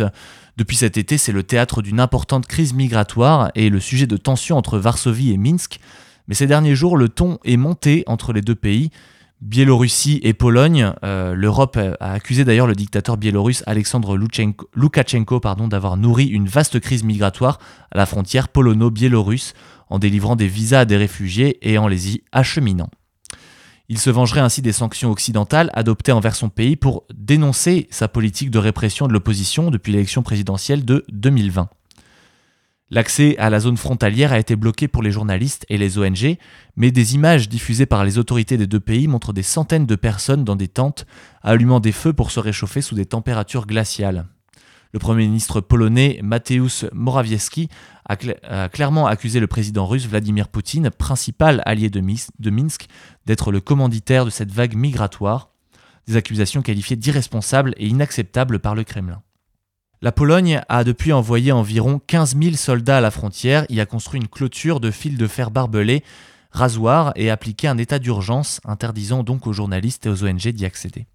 Depuis 0.56 0.76
cet 0.76 0.96
été, 0.96 1.18
c'est 1.18 1.30
le 1.30 1.42
théâtre 1.42 1.82
d'une 1.82 2.00
importante 2.00 2.46
crise 2.46 2.72
migratoire 2.72 3.50
et 3.54 3.68
le 3.68 3.78
sujet 3.78 4.06
de 4.06 4.16
tensions 4.16 4.56
entre 4.56 4.78
Varsovie 4.78 5.30
et 5.30 5.36
Minsk. 5.36 5.78
Mais 6.26 6.34
ces 6.34 6.46
derniers 6.46 6.74
jours, 6.74 6.96
le 6.96 7.10
ton 7.10 7.38
est 7.44 7.58
monté 7.58 8.02
entre 8.06 8.32
les 8.32 8.40
deux 8.40 8.54
pays. 8.54 8.88
Biélorussie 9.42 10.20
et 10.22 10.32
Pologne. 10.32 10.94
Euh, 11.04 11.34
L'Europe 11.34 11.76
a 11.76 12.12
accusé 12.12 12.46
d'ailleurs 12.46 12.66
le 12.66 12.74
dictateur 12.74 13.18
biélorusse 13.18 13.62
Alexandre 13.66 14.16
Loukachenko 14.16 15.40
d'avoir 15.68 15.98
nourri 15.98 16.28
une 16.28 16.48
vaste 16.48 16.80
crise 16.80 17.04
migratoire 17.04 17.58
à 17.90 17.98
la 17.98 18.06
frontière 18.06 18.48
polono-biélorusse 18.48 19.52
en 19.90 19.98
délivrant 19.98 20.34
des 20.34 20.48
visas 20.48 20.80
à 20.80 20.84
des 20.86 20.96
réfugiés 20.96 21.58
et 21.60 21.76
en 21.76 21.88
les 21.88 22.14
y 22.14 22.22
acheminant. 22.32 22.88
Il 23.90 23.98
se 23.98 24.10
vengerait 24.10 24.40
ainsi 24.40 24.60
des 24.60 24.72
sanctions 24.72 25.10
occidentales 25.10 25.70
adoptées 25.72 26.12
envers 26.12 26.34
son 26.34 26.50
pays 26.50 26.76
pour 26.76 27.04
dénoncer 27.14 27.88
sa 27.90 28.06
politique 28.06 28.50
de 28.50 28.58
répression 28.58 29.08
de 29.08 29.14
l'opposition 29.14 29.70
depuis 29.70 29.92
l'élection 29.92 30.22
présidentielle 30.22 30.84
de 30.84 31.04
2020. 31.10 31.70
L'accès 32.90 33.36
à 33.38 33.50
la 33.50 33.60
zone 33.60 33.76
frontalière 33.76 34.32
a 34.32 34.38
été 34.38 34.56
bloqué 34.56 34.88
pour 34.88 35.02
les 35.02 35.10
journalistes 35.10 35.64
et 35.68 35.78
les 35.78 35.98
ONG, 35.98 36.36
mais 36.76 36.90
des 36.90 37.14
images 37.14 37.48
diffusées 37.48 37.86
par 37.86 38.04
les 38.04 38.18
autorités 38.18 38.56
des 38.56 38.66
deux 38.66 38.80
pays 38.80 39.08
montrent 39.08 39.32
des 39.32 39.42
centaines 39.42 39.86
de 39.86 39.96
personnes 39.96 40.44
dans 40.44 40.56
des 40.56 40.68
tentes 40.68 41.06
allumant 41.42 41.80
des 41.80 41.92
feux 41.92 42.12
pour 42.12 42.30
se 42.30 42.40
réchauffer 42.40 42.82
sous 42.82 42.94
des 42.94 43.06
températures 43.06 43.66
glaciales. 43.66 44.26
Le 44.92 44.98
Premier 44.98 45.26
ministre 45.26 45.60
polonais 45.60 46.18
Mateusz 46.22 46.86
Morawiecki 46.92 47.68
a, 48.08 48.68
clairement 48.68 49.06
accusé 49.06 49.38
le 49.38 49.46
président 49.46 49.86
russe 49.86 50.06
Vladimir 50.06 50.48
Poutine, 50.48 50.90
principal 50.90 51.62
allié 51.66 51.90
de, 51.90 52.00
Minsk, 52.50 52.86
d'être 53.26 53.52
le 53.52 53.60
commanditaire 53.60 54.24
de 54.24 54.30
cette 54.30 54.50
vague 54.50 54.74
migratoire, 54.74 55.50
des 56.06 56.16
accusations 56.16 56.62
qualifiées 56.62 56.96
d'irresponsables 56.96 57.74
et 57.76 57.86
inacceptables 57.86 58.60
par 58.60 58.74
le 58.74 58.84
Kremlin. 58.84 59.22
La 60.00 60.12
Pologne 60.12 60.62
a 60.70 60.84
depuis 60.84 61.12
envoyé 61.12 61.52
environ 61.52 62.00
15 62.06 62.36
000 62.40 62.54
soldats 62.54 62.98
à 62.98 63.02
la 63.02 63.10
frontière, 63.10 63.66
y 63.68 63.80
a 63.80 63.86
construit 63.86 64.20
une 64.20 64.28
clôture 64.28 64.80
de 64.80 64.90
fils 64.90 65.18
de 65.18 65.26
fer 65.26 65.50
barbelés, 65.50 66.02
rasoirs 66.50 67.12
et 67.14 67.30
appliqué 67.30 67.68
un 67.68 67.76
état 67.76 67.98
d'urgence, 67.98 68.60
interdisant 68.64 69.22
donc 69.22 69.46
aux 69.46 69.52
journalistes 69.52 70.06
et 70.06 70.08
aux 70.08 70.24
ONG 70.24 70.48
d'y 70.48 70.64
accéder. 70.64 71.06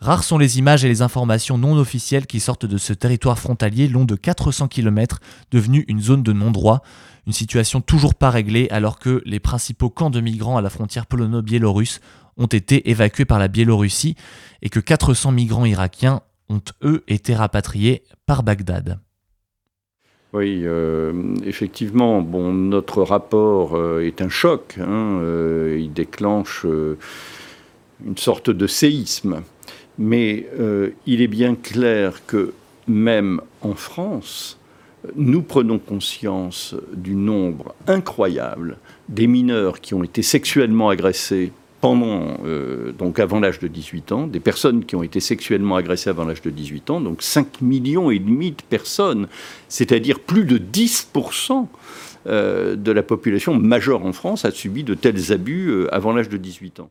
Rares 0.00 0.24
sont 0.24 0.38
les 0.38 0.58
images 0.58 0.84
et 0.84 0.88
les 0.88 1.02
informations 1.02 1.56
non 1.56 1.76
officielles 1.78 2.26
qui 2.26 2.40
sortent 2.40 2.66
de 2.66 2.78
ce 2.78 2.92
territoire 2.92 3.38
frontalier 3.38 3.88
long 3.88 4.04
de 4.04 4.16
400 4.16 4.68
km, 4.68 5.20
devenu 5.50 5.84
une 5.88 6.00
zone 6.00 6.22
de 6.22 6.32
non-droit, 6.32 6.82
une 7.26 7.32
situation 7.32 7.80
toujours 7.80 8.14
pas 8.14 8.30
réglée 8.30 8.68
alors 8.70 8.98
que 8.98 9.22
les 9.24 9.40
principaux 9.40 9.90
camps 9.90 10.10
de 10.10 10.20
migrants 10.20 10.56
à 10.56 10.62
la 10.62 10.70
frontière 10.70 11.06
polono-biélorusse 11.06 12.00
ont 12.36 12.46
été 12.46 12.90
évacués 12.90 13.24
par 13.24 13.38
la 13.38 13.48
Biélorussie 13.48 14.16
et 14.62 14.68
que 14.68 14.80
400 14.80 15.32
migrants 15.32 15.64
irakiens 15.64 16.20
ont 16.48 16.60
eux 16.82 17.04
été 17.08 17.34
rapatriés 17.34 18.02
par 18.26 18.42
Bagdad. 18.42 18.98
Oui, 20.34 20.62
euh, 20.64 21.36
effectivement, 21.44 22.20
bon, 22.20 22.52
notre 22.52 23.02
rapport 23.02 23.76
euh, 23.76 24.04
est 24.04 24.20
un 24.20 24.28
choc. 24.28 24.74
Hein, 24.80 25.20
euh, 25.22 25.78
il 25.80 25.92
déclenche 25.92 26.66
une 28.04 28.16
sorte 28.16 28.50
de 28.50 28.66
séisme. 28.66 29.42
Mais 29.98 30.46
il 31.06 31.22
est 31.22 31.28
bien 31.28 31.54
clair 31.54 32.26
que 32.26 32.52
même 32.88 33.40
en 33.60 33.74
France, 33.74 34.58
nous 35.14 35.42
prenons 35.42 35.78
conscience 35.78 36.74
du 36.94 37.14
nombre 37.14 37.74
incroyable 37.86 38.78
des 39.08 39.26
mineurs 39.26 39.80
qui 39.80 39.94
ont 39.94 40.02
été 40.02 40.22
sexuellement 40.22 40.88
agressés 40.88 41.52
euh, 41.84 42.92
avant 43.18 43.40
l'âge 43.40 43.58
de 43.58 43.68
18 43.68 44.12
ans, 44.12 44.26
des 44.26 44.40
personnes 44.40 44.84
qui 44.84 44.96
ont 44.96 45.02
été 45.02 45.20
sexuellement 45.20 45.76
agressées 45.76 46.08
avant 46.10 46.24
l'âge 46.24 46.40
de 46.40 46.50
18 46.50 46.90
ans, 46.90 47.00
donc 47.00 47.22
5 47.22 47.60
millions 47.60 48.10
et 48.10 48.18
demi 48.18 48.52
de 48.52 48.62
personnes, 48.68 49.28
c'est-à-dire 49.68 50.20
plus 50.20 50.44
de 50.44 50.58
10% 50.58 51.66
euh, 52.26 52.74
de 52.76 52.92
la 52.92 53.02
population 53.02 53.54
majeure 53.54 54.04
en 54.04 54.12
France 54.12 54.46
a 54.46 54.50
subi 54.50 54.82
de 54.82 54.94
tels 54.94 55.32
abus 55.32 55.68
euh, 55.68 55.94
avant 55.94 56.12
l'âge 56.12 56.30
de 56.30 56.38
18 56.38 56.80
ans. 56.80 56.90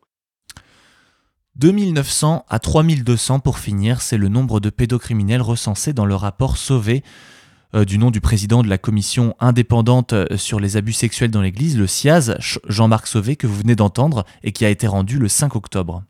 2900 1.57 2.45
à 2.49 2.59
3200 2.59 3.39
pour 3.39 3.59
finir, 3.59 4.01
c'est 4.01 4.17
le 4.17 4.27
nombre 4.27 4.59
de 4.59 4.71
pédocriminels 4.71 5.41
recensés 5.41 5.93
dans 5.93 6.05
le 6.05 6.15
rapport 6.15 6.57
Sauvé 6.57 7.03
euh, 7.75 7.85
du 7.85 7.99
nom 7.99 8.09
du 8.09 8.21
président 8.21 8.63
de 8.63 8.69
la 8.69 8.79
commission 8.79 9.35
indépendante 9.39 10.13
euh, 10.13 10.25
sur 10.35 10.59
les 10.59 10.77
abus 10.77 10.93
sexuels 10.93 11.29
dans 11.29 11.41
l'Église, 11.41 11.77
le 11.77 11.85
CIAZ, 11.85 12.37
Jean-Marc 12.67 13.05
Sauvé, 13.05 13.35
que 13.35 13.45
vous 13.45 13.55
venez 13.55 13.75
d'entendre 13.75 14.25
et 14.43 14.51
qui 14.51 14.65
a 14.65 14.69
été 14.69 14.87
rendu 14.87 15.19
le 15.19 15.27
5 15.27 15.55
octobre. 15.55 16.03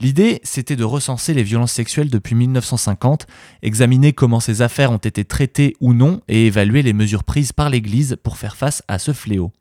L'idée, 0.00 0.40
c'était 0.42 0.76
de 0.76 0.84
recenser 0.84 1.34
les 1.34 1.42
violences 1.42 1.72
sexuelles 1.72 2.08
depuis 2.08 2.34
1950, 2.34 3.26
examiner 3.62 4.12
comment 4.12 4.40
ces 4.40 4.62
affaires 4.62 4.92
ont 4.92 4.96
été 4.96 5.24
traitées 5.24 5.74
ou 5.80 5.92
non 5.92 6.20
et 6.28 6.46
évaluer 6.46 6.82
les 6.82 6.92
mesures 6.92 7.24
prises 7.24 7.52
par 7.52 7.68
l'Église 7.68 8.16
pour 8.22 8.38
faire 8.38 8.56
face 8.56 8.82
à 8.88 8.98
ce 8.98 9.12
fléau. 9.12 9.52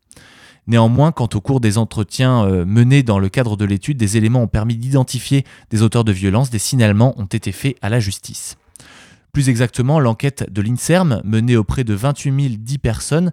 Néanmoins, 0.67 1.11
quand 1.11 1.35
au 1.35 1.41
cours 1.41 1.61
des 1.61 1.77
entretiens 1.77 2.45
euh, 2.45 2.65
menés 2.65 3.01
dans 3.01 3.19
le 3.19 3.29
cadre 3.29 3.55
de 3.55 3.65
l'étude, 3.65 3.97
des 3.97 4.17
éléments 4.17 4.43
ont 4.43 4.47
permis 4.47 4.75
d'identifier 4.75 5.45
des 5.69 5.81
auteurs 5.81 6.03
de 6.03 6.11
violences, 6.11 6.49
des 6.49 6.59
signalements 6.59 7.13
ont 7.17 7.25
été 7.25 7.53
faits 7.53 7.77
à 7.81 7.89
la 7.89 7.99
justice. 7.99 8.57
Plus 9.31 9.49
exactement, 9.49 9.99
l'enquête 9.99 10.51
de 10.51 10.61
l'INSERM, 10.61 11.21
menée 11.23 11.55
auprès 11.55 11.83
de 11.83 11.93
28 11.93 12.57
010 12.57 12.77
personnes 12.79 13.31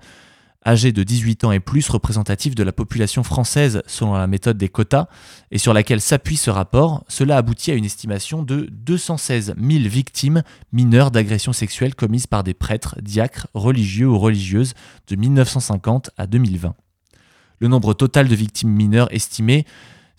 âgées 0.67 0.93
de 0.93 1.03
18 1.03 1.45
ans 1.45 1.53
et 1.53 1.61
plus, 1.61 1.89
représentatives 1.89 2.55
de 2.55 2.63
la 2.63 2.73
population 2.73 3.23
française 3.23 3.83
selon 3.87 4.15
la 4.15 4.27
méthode 4.27 4.57
des 4.57 4.69
quotas, 4.69 5.09
et 5.51 5.59
sur 5.59 5.75
laquelle 5.75 6.01
s'appuie 6.01 6.37
ce 6.37 6.51
rapport, 6.51 7.05
cela 7.09 7.37
aboutit 7.37 7.71
à 7.71 7.75
une 7.75 7.85
estimation 7.85 8.43
de 8.43 8.69
216 8.71 9.55
000 9.59 9.89
victimes 9.89 10.43
mineures 10.73 11.11
d'agressions 11.11 11.53
sexuelles 11.53 11.95
commises 11.95 12.27
par 12.27 12.45
des 12.45 12.55
prêtres, 12.55 12.97
diacres, 13.03 13.49
religieux 13.55 14.09
ou 14.09 14.19
religieuses 14.19 14.75
de 15.09 15.17
1950 15.17 16.11
à 16.17 16.27
2020. 16.27 16.75
Le 17.65 17.69
nombre 17.69 17.95
total 17.95 18.29
de 18.29 18.35
victimes 18.35 18.69
mineures 18.69 19.09
estimées 19.11 19.65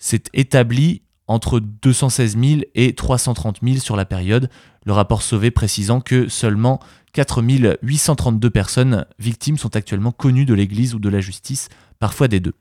s'est 0.00 0.24
établi 0.34 1.02
entre 1.28 1.60
216 1.60 2.36
000 2.36 2.60
et 2.74 2.92
330 2.92 3.58
000 3.62 3.76
sur 3.76 3.94
la 3.94 4.04
période, 4.04 4.50
le 4.84 4.92
rapport 4.92 5.22
Sauvé 5.22 5.52
précisant 5.52 6.00
que 6.00 6.26
seulement 6.26 6.80
4 7.12 7.44
832 7.82 8.50
personnes 8.50 9.06
victimes 9.20 9.58
sont 9.58 9.76
actuellement 9.76 10.10
connues 10.10 10.44
de 10.44 10.54
l'Église 10.54 10.92
ou 10.96 10.98
de 10.98 11.08
la 11.08 11.20
justice, 11.20 11.68
parfois 12.00 12.26
des 12.26 12.40
deux. 12.40 12.54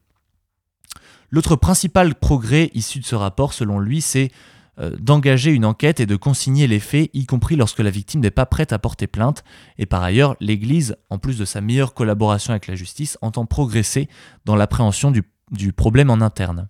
L'autre 1.31 1.55
principal 1.55 2.13
progrès 2.13 2.69
issu 2.75 2.99
de 2.99 3.05
ce 3.05 3.15
rapport, 3.15 3.53
selon 3.53 3.79
lui, 3.79 4.01
c'est 4.01 4.29
d'engager 4.77 5.51
une 5.51 5.65
enquête 5.65 5.99
et 5.99 6.05
de 6.05 6.15
consigner 6.15 6.67
les 6.67 6.79
faits, 6.79 7.09
y 7.13 7.25
compris 7.25 7.55
lorsque 7.55 7.79
la 7.79 7.89
victime 7.89 8.19
n'est 8.19 8.31
pas 8.31 8.45
prête 8.45 8.73
à 8.73 8.79
porter 8.79 9.07
plainte. 9.07 9.43
Et 9.77 9.85
par 9.85 10.03
ailleurs, 10.03 10.35
l'Église, 10.39 10.97
en 11.09 11.17
plus 11.17 11.37
de 11.37 11.45
sa 11.45 11.61
meilleure 11.61 11.93
collaboration 11.93 12.51
avec 12.51 12.67
la 12.67 12.75
justice, 12.75 13.17
entend 13.21 13.45
progresser 13.45 14.09
dans 14.43 14.55
l'appréhension 14.55 15.11
du 15.11 15.73
problème 15.73 16.09
en 16.09 16.19
interne. 16.21 16.67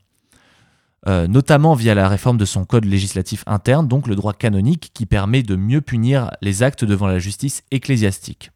Euh, 1.07 1.27
notamment 1.27 1.75
via 1.75 1.93
la 1.93 2.09
réforme 2.09 2.37
de 2.37 2.45
son 2.45 2.65
code 2.65 2.85
législatif 2.85 3.43
interne, 3.45 3.87
donc 3.87 4.07
le 4.07 4.15
droit 4.15 4.33
canonique, 4.33 4.89
qui 4.93 5.05
permet 5.05 5.43
de 5.43 5.55
mieux 5.55 5.81
punir 5.81 6.31
les 6.41 6.63
actes 6.63 6.83
devant 6.83 7.05
la 7.05 7.19
justice 7.19 7.61
ecclésiastique. 7.69 8.49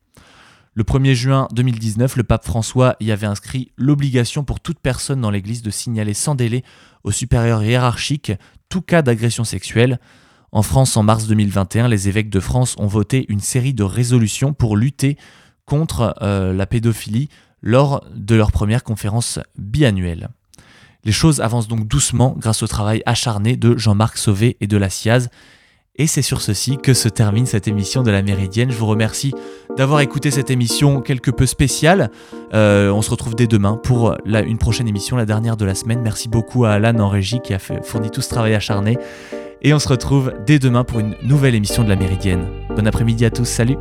Le 0.74 0.84
1er 0.84 1.14
juin 1.14 1.48
2019, 1.52 2.16
le 2.16 2.24
pape 2.24 2.46
François 2.46 2.96
y 3.00 3.12
avait 3.12 3.28
inscrit 3.28 3.72
l'obligation 3.78 4.44
pour 4.44 4.62
toute 4.62 4.80
personne 4.80 5.22
dans 5.22 5.30
l'Église 5.30 5.62
de 5.62 5.70
signaler 5.70 6.16
sans 6.16 6.34
délai 6.34 6.64
au 7.04 7.12
supérieur 7.12 7.64
hiérarchique 7.64 8.32
tout 8.70 8.82
cas 8.82 9.02
d'agression 9.02 9.44
sexuelle. 9.44 10.00
En 10.52 10.62
France, 10.62 10.98
en 10.98 11.04
mars 11.04 11.28
2021, 11.28 11.88
les 11.88 12.08
évêques 12.08 12.30
de 12.30 12.40
France 12.40 12.76
ont 12.80 12.88
voté 12.88 13.26
une 13.30 13.40
série 13.40 13.74
de 13.74 13.84
résolutions 13.84 14.54
pour 14.54 14.78
lutter 14.78 15.18
contre 15.66 16.16
euh, 16.22 16.54
la 16.54 16.66
pédophilie 16.66 17.30
lors 17.62 18.04
de 18.16 18.36
leur 18.36 18.52
première 18.52 18.84
conférence 18.84 19.40
biannuelle. 19.58 20.30
Les 21.04 21.12
choses 21.12 21.40
avancent 21.42 21.68
donc 21.68 21.88
doucement 21.88 22.36
grâce 22.38 22.64
au 22.64 22.68
travail 22.68 23.02
acharné 23.06 23.58
de 23.58 23.78
Jean-Marc 23.78 24.18
Sauvé 24.18 24.58
et 24.60 24.68
de 24.68 24.78
la 24.78 24.90
SIAZ. 24.90 25.30
Et 26.00 26.08
c'est 26.08 26.22
sur 26.22 26.42
ceci 26.42 26.78
que 26.78 26.94
se 26.94 27.10
termine 27.10 27.46
cette 27.46 27.68
émission 27.68 28.04
de 28.04 28.10
la 28.10 28.22
Méridienne. 28.22 28.72
Je 28.72 28.78
vous 28.78 28.88
remercie 28.88 29.34
d'avoir 29.78 30.00
écouté 30.00 30.32
cette 30.32 30.50
émission 30.50 31.02
quelque 31.02 31.30
peu 31.30 31.46
spéciale. 31.46 32.10
Euh, 32.54 32.90
on 32.90 33.02
se 33.02 33.12
retrouve 33.12 33.36
dès 33.36 33.48
demain 33.48 33.76
pour 33.76 34.16
une 34.26 34.58
prochaine 34.58 34.88
émission, 34.88 35.18
la 35.18 35.26
dernière 35.26 35.58
de 35.58 35.66
la 35.66 35.76
semaine. 35.76 36.00
Merci 36.02 36.30
beaucoup 36.30 36.64
à 36.64 36.72
Alan 36.72 36.98
en 37.00 37.10
régie 37.10 37.42
qui 37.44 37.54
a 37.54 37.60
fourni 37.60 38.10
tout 38.12 38.22
ce 38.22 38.30
travail 38.30 38.56
acharné. 38.56 38.98
Et 39.62 39.74
on 39.74 39.80
se 39.80 39.90
retrouve 39.90 40.34
dès 40.48 40.58
demain 40.58 40.86
pour 40.86 41.02
une 41.02 41.16
nouvelle 41.22 41.54
émission 41.54 41.84
de 41.84 41.90
la 41.90 41.98
Méridienne. 41.98 42.48
Bon 42.74 42.88
après-midi 42.88 43.26
à 43.26 43.30
tous, 43.30 43.46
salut 43.46 43.76